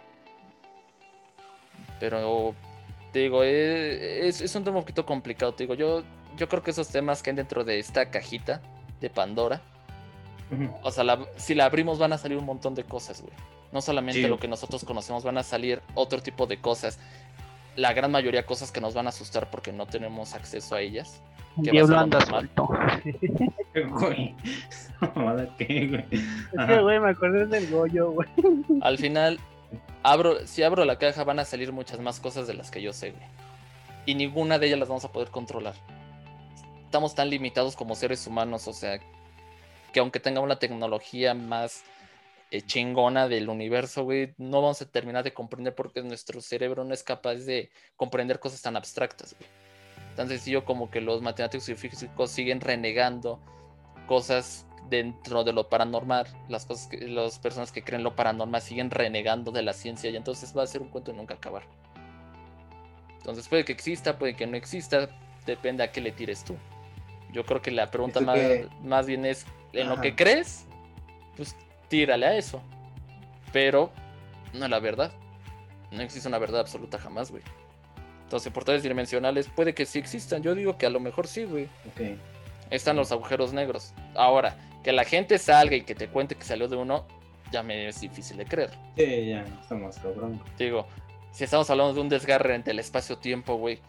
[2.02, 2.56] Pero,
[3.14, 5.54] te digo, eh, es, un tema un poquito complicado.
[5.54, 6.02] Te digo, yo,
[6.36, 8.60] yo creo que esos temas que hay dentro de esta cajita
[9.00, 9.62] de Pandora,
[10.82, 13.34] o sea, si la abrimos van a salir un montón de cosas, güey.
[13.72, 17.00] No solamente lo que nosotros conocemos, van a salir otro tipo de cosas.
[17.76, 21.22] La gran mayoría cosas que nos van a asustar porque no tenemos acceso a ellas.
[21.64, 22.68] Que Diablo anda suelto.
[23.92, 24.36] güey.
[25.58, 26.06] ¿Qué, güey?
[26.12, 28.28] Es que, güey, me acordé del Goyo, güey.
[28.82, 29.40] Al final,
[30.04, 32.94] abro, si abro la caja van a salir muchas más cosas de las que yo
[32.94, 33.24] sé, güey.
[34.06, 35.76] Y ninguna de ellas las vamos a poder controlar.
[36.86, 39.00] Estamos tan limitados como seres humanos, o sea,
[39.94, 41.84] que aunque tengamos la tecnología más
[42.50, 46.94] eh, chingona del universo, güey, no vamos a terminar de comprender porque nuestro cerebro no
[46.94, 49.50] es capaz de comprender cosas tan abstractas, güey.
[50.16, 53.40] Tan sencillo como que los matemáticos y físicos siguen renegando
[54.08, 58.92] cosas dentro de lo paranormal, las cosas que las personas que creen lo paranormal siguen
[58.92, 61.64] renegando de la ciencia y entonces va a ser un cuento de nunca acabar.
[63.18, 65.10] Entonces puede que exista, puede que no exista,
[65.46, 66.56] depende a qué le tires tú.
[67.32, 68.40] Yo creo que la pregunta más,
[68.84, 70.66] más bien es, ¿en lo que crees?
[71.38, 71.56] Pues
[71.88, 72.62] tírale a eso.
[73.54, 73.92] Pero
[74.54, 75.12] no es la verdad.
[75.92, 77.44] No existe una verdad absoluta jamás, güey.
[78.24, 80.42] Entonces, portales dimensionales puede que sí existan.
[80.42, 81.66] Yo digo que a lo mejor sí, güey.
[81.90, 82.18] Ok.
[82.70, 83.94] Están los agujeros negros.
[84.16, 87.06] Ahora, que la gente salga y que te cuente que salió de uno,
[87.52, 88.72] ya me es difícil de creer.
[88.96, 90.42] Sí, ya, estamos cabrón.
[90.58, 90.88] Digo,
[91.32, 93.80] si estamos hablando de un desgarre entre el espacio-tiempo, güey,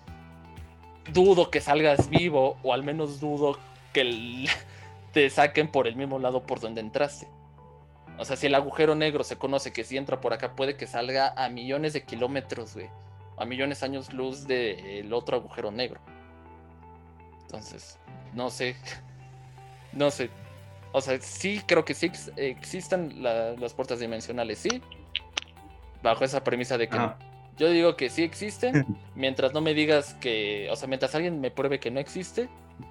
[1.12, 3.58] dudo que salgas vivo, o al menos dudo
[3.92, 4.46] que
[5.12, 7.26] te saquen por el mismo lado por donde entraste.
[8.18, 10.86] O sea, si el agujero negro se conoce que si entra por acá, puede que
[10.86, 12.88] salga a millones de kilómetros, güey.
[13.38, 16.00] A millones de años luz del otro agujero negro.
[17.42, 17.98] Entonces,
[18.34, 18.76] no sé.
[19.94, 20.30] No sé.
[20.92, 24.82] O sea, sí creo que sí existan las puertas dimensionales, sí.
[26.02, 26.98] Bajo esa premisa de que
[27.56, 28.86] yo digo que sí existen.
[29.14, 32.48] mientras no me digas que, o sea, mientras alguien me pruebe que no existe,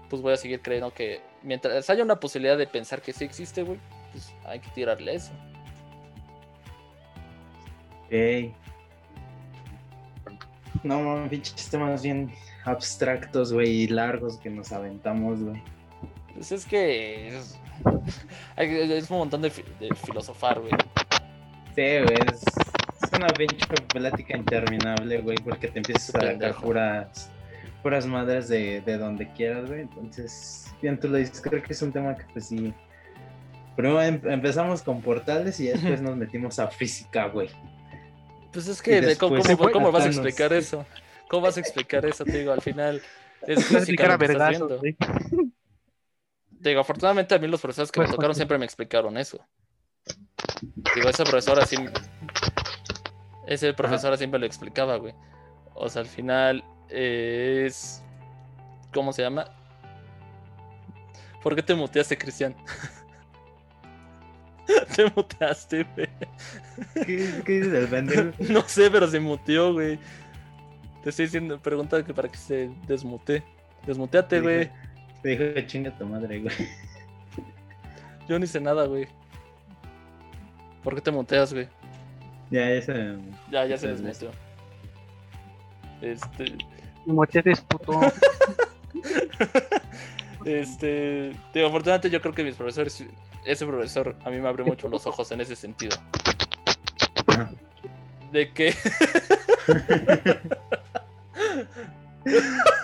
[0.09, 3.63] pues voy a seguir creyendo que mientras haya una posibilidad de pensar que sí existe,
[3.63, 3.79] güey,
[4.11, 5.31] pues hay que tirarle eso.
[8.05, 8.53] Ok.
[10.83, 12.31] No, pinches temas bien
[12.65, 15.61] abstractos, güey, y largos que nos aventamos, güey.
[16.33, 17.59] Pues es que es,
[18.57, 20.71] es un montón de, filosofar, güey.
[21.75, 22.43] Sí, güey, es,
[23.17, 27.29] una pinche plática interminable, güey, porque te empiezas a sacar puras,
[27.83, 29.81] puras madres de, de donde quieras, güey.
[29.81, 32.73] Entonces, bien tú lo dices, creo que es un tema que pues sí
[33.75, 37.49] Primero em, empezamos con portales y después nos metimos a física, güey.
[38.51, 40.85] Pues es que, ¿cómo, cómo, vas a explicar eso?
[41.29, 42.25] ¿Cómo vas a explicar eso?
[42.25, 43.01] Te digo, al final
[43.47, 44.95] es física lo que
[46.61, 49.39] digo, afortunadamente a mí los profesores que me pues, tocaron pues, siempre me explicaron eso.
[50.95, 51.75] Digo, esa profesora sí.
[53.47, 55.13] Ese profesor siempre lo explicaba, güey.
[55.73, 58.03] O sea, al final es.
[58.93, 59.45] ¿Cómo se llama?
[61.41, 62.55] ¿Por qué te muteaste, Cristian?
[64.95, 66.09] Te muteaste, güey.
[67.05, 68.31] ¿Qué, ¿Qué, dices del pendejo?
[68.53, 69.99] No sé, pero se muteó, güey.
[71.03, 73.43] Te estoy diciendo, pregunta que para que se desmute.
[73.85, 74.71] Desmuteate, güey.
[75.21, 76.55] Te dijo que chinga tu madre, güey.
[78.27, 79.07] Yo no hice nada, güey.
[80.83, 81.67] ¿Por qué te muteas, güey?
[82.49, 83.17] Ya, ya se.
[83.51, 84.31] Ya, ya se desmuteó.
[86.01, 86.57] Este.
[87.05, 87.99] Mochetes, puto.
[90.45, 91.33] este.
[91.53, 93.05] Digo, afortunadamente yo creo que mis profesores
[93.45, 95.97] ese profesor a mí me abre mucho los ojos en ese sentido.
[98.31, 98.75] De que.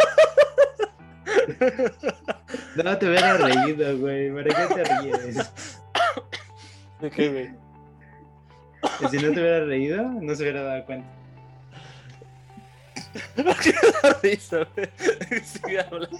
[2.83, 4.31] no te hubiera reído, güey.
[4.31, 5.51] ¿Para qué te ríes?
[7.01, 7.67] ¿De qué, güey?
[9.09, 11.07] Si no te hubiera reído, no se hubiera dado cuenta.
[13.35, 13.73] ¿Por qué
[14.03, 14.89] da risa, güey?
[15.43, 16.17] Sigue hablando.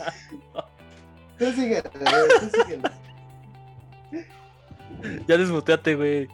[1.39, 2.91] No sigas, no sigas.
[5.27, 6.27] Ya desmuteate, güey.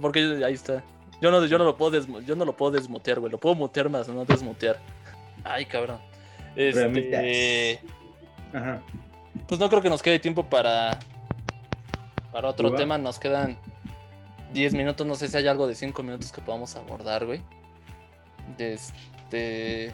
[0.00, 0.82] Porque ahí está.
[1.20, 3.32] Yo no, yo no lo puedo yo no lo puedo desmutear, güey.
[3.32, 4.78] Lo puedo mutear más, no desmutear.
[5.44, 5.98] Ay, cabrón.
[6.54, 7.80] Este.
[8.52, 8.80] Ajá.
[9.48, 10.98] pues no creo que nos quede tiempo para,
[12.32, 12.96] para otro tema.
[12.98, 13.56] Nos quedan
[14.52, 15.06] 10 minutos.
[15.06, 17.40] No sé si hay algo de 5 minutos que podamos abordar, güey.
[18.56, 19.92] De Este.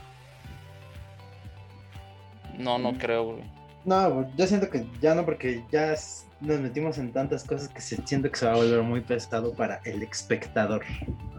[2.58, 2.98] No, no Mm.
[2.98, 3.42] creo, güey.
[3.84, 5.94] No, yo siento que ya no, porque ya
[6.40, 9.80] nos metimos en tantas cosas que siento que se va a volver muy pesado para
[9.84, 10.84] el espectador.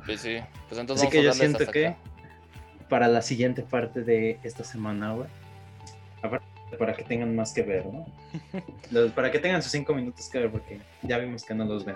[0.05, 0.39] Pues sí.
[0.67, 1.97] Pues entonces Así que yo a siento que acá.
[2.89, 5.29] para la siguiente parte de esta semana, güey.
[6.77, 8.05] Para que tengan más que ver, ¿no?
[8.91, 11.85] Los- para que tengan sus cinco minutos que ver, porque ya vimos que no los
[11.85, 11.95] ven.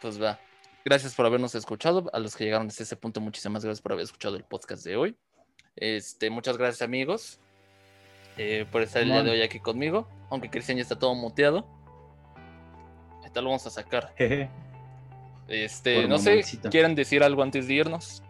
[0.00, 0.38] Pues va.
[0.84, 2.08] Gracias por habernos escuchado.
[2.12, 4.96] A los que llegaron hasta ese punto, muchísimas gracias por haber escuchado el podcast de
[4.96, 5.16] hoy.
[5.74, 7.40] Este, muchas gracias, amigos,
[8.38, 10.08] eh, por estar el día de hoy aquí conmigo.
[10.30, 11.66] Aunque Cristian ya está todo muteado.
[13.18, 14.14] Ahorita lo vamos a sacar.
[15.48, 16.42] Este, Por no sé.
[16.70, 18.22] ¿quieren decir algo antes de irnos?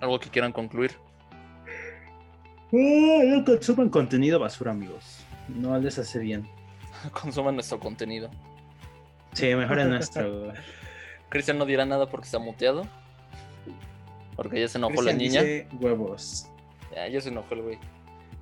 [0.00, 0.96] Algo que quieran concluir.
[2.72, 5.24] Ah, no consuman contenido basura, amigos.
[5.48, 6.46] No les hace bien.
[7.12, 8.30] Consuman nuestro contenido.
[9.32, 10.52] Sí, mejor el nuestro.
[11.28, 12.86] Cristian no dirá nada porque está muteado.
[14.36, 15.42] Porque ya se enojó la niña.
[15.42, 16.46] dice huevos.
[16.94, 17.78] Ya, ya se enojó el güey.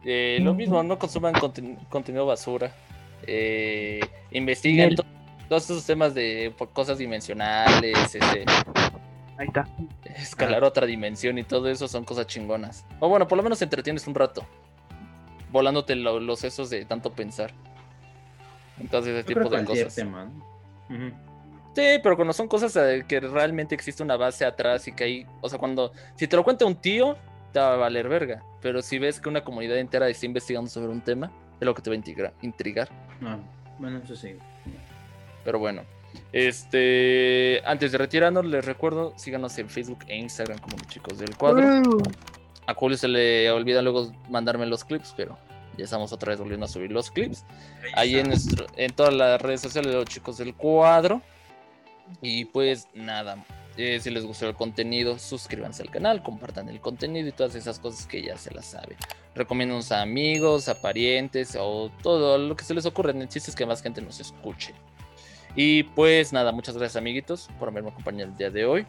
[0.05, 2.73] Eh, lo mismo, no consuman conten- contenido basura.
[3.27, 4.01] Eh,
[4.31, 5.05] investiguen to-
[5.49, 8.45] todos esos temas de cosas dimensionales, este,
[9.41, 9.67] Ahí está.
[10.17, 12.85] escalar otra dimensión y todo eso son cosas chingonas.
[12.99, 14.45] O bueno, por lo menos te entretienes un rato.
[15.51, 17.51] Volándote lo- los sesos de tanto pensar.
[18.79, 19.95] Entonces, ese Yo tipo creo de cosas.
[21.75, 25.27] Sí, pero cuando son cosas eh, que realmente existe una base atrás y que hay,
[25.41, 27.17] o sea, cuando, si te lo cuenta un tío,
[27.53, 30.89] te va a valer verga, pero si ves que una comunidad entera está investigando sobre
[30.89, 31.31] un tema,
[31.61, 32.33] es lo que te va a intrigar.
[32.43, 32.89] intrigar.
[33.21, 33.39] No,
[33.79, 34.37] bueno, eso sí.
[35.45, 35.83] Pero bueno,
[36.33, 41.37] este, antes de retirarnos, les recuerdo, síganos en Facebook e Instagram como los chicos del
[41.37, 41.83] cuadro.
[42.67, 45.37] A Julio se le olvida luego mandarme los clips, pero
[45.77, 47.45] ya estamos otra vez volviendo a subir los clips.
[47.95, 51.21] Ahí en, nuestro, en todas las redes sociales de los chicos del cuadro.
[52.23, 53.45] Y pues nada,
[53.77, 57.79] eh, si les gustó el contenido, suscríbanse al canal, compartan el contenido y todas esas
[57.79, 58.97] cosas que ya se las saben.
[59.35, 63.13] Recomiéndanos a amigos, a parientes o todo lo que se les ocurra.
[63.13, 64.75] El chiste es que más gente nos escuche.
[65.57, 68.87] Y pues nada, muchas gracias amiguitos por haberme acompañado el día de hoy.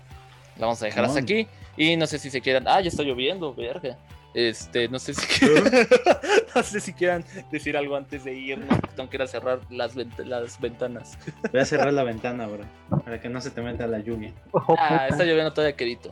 [0.58, 1.48] La vamos a dejar hasta aquí.
[1.78, 2.68] Y no sé si se quieran.
[2.68, 3.98] Ah, ya está lloviendo, verga.
[4.34, 5.64] Este, no sé si quieran,
[6.56, 8.80] no sé si quieran decir algo antes de irnos.
[8.96, 11.18] Tengo que ir a cerrar las, vent- las ventanas.
[11.52, 12.64] Voy a cerrar la ventana, bro.
[13.04, 14.32] Para que no se te meta la lluvia.
[14.78, 16.12] Ah, está lloviendo todavía quedito.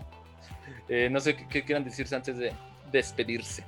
[0.89, 2.51] Eh, no sé qué, qué quieran decirse antes de
[2.91, 3.63] despedirse.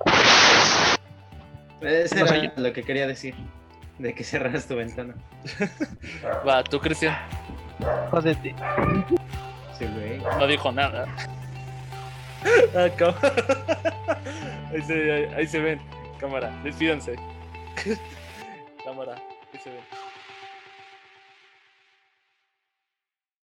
[1.81, 3.35] Eso No sé era lo que quería decir.
[4.01, 5.13] De que cerraras tu ventana.
[6.47, 7.15] Va, tú, Cristian,
[8.09, 8.55] Jódete.
[9.77, 10.17] Sí, güey.
[10.39, 11.05] no dijo nada.
[12.75, 12.89] Ah,
[14.73, 15.79] ahí, se, ahí- ahí se ven.
[16.19, 17.15] Cámara, despídanse.
[18.85, 19.15] Cámara,
[19.53, 19.81] ahí se ven.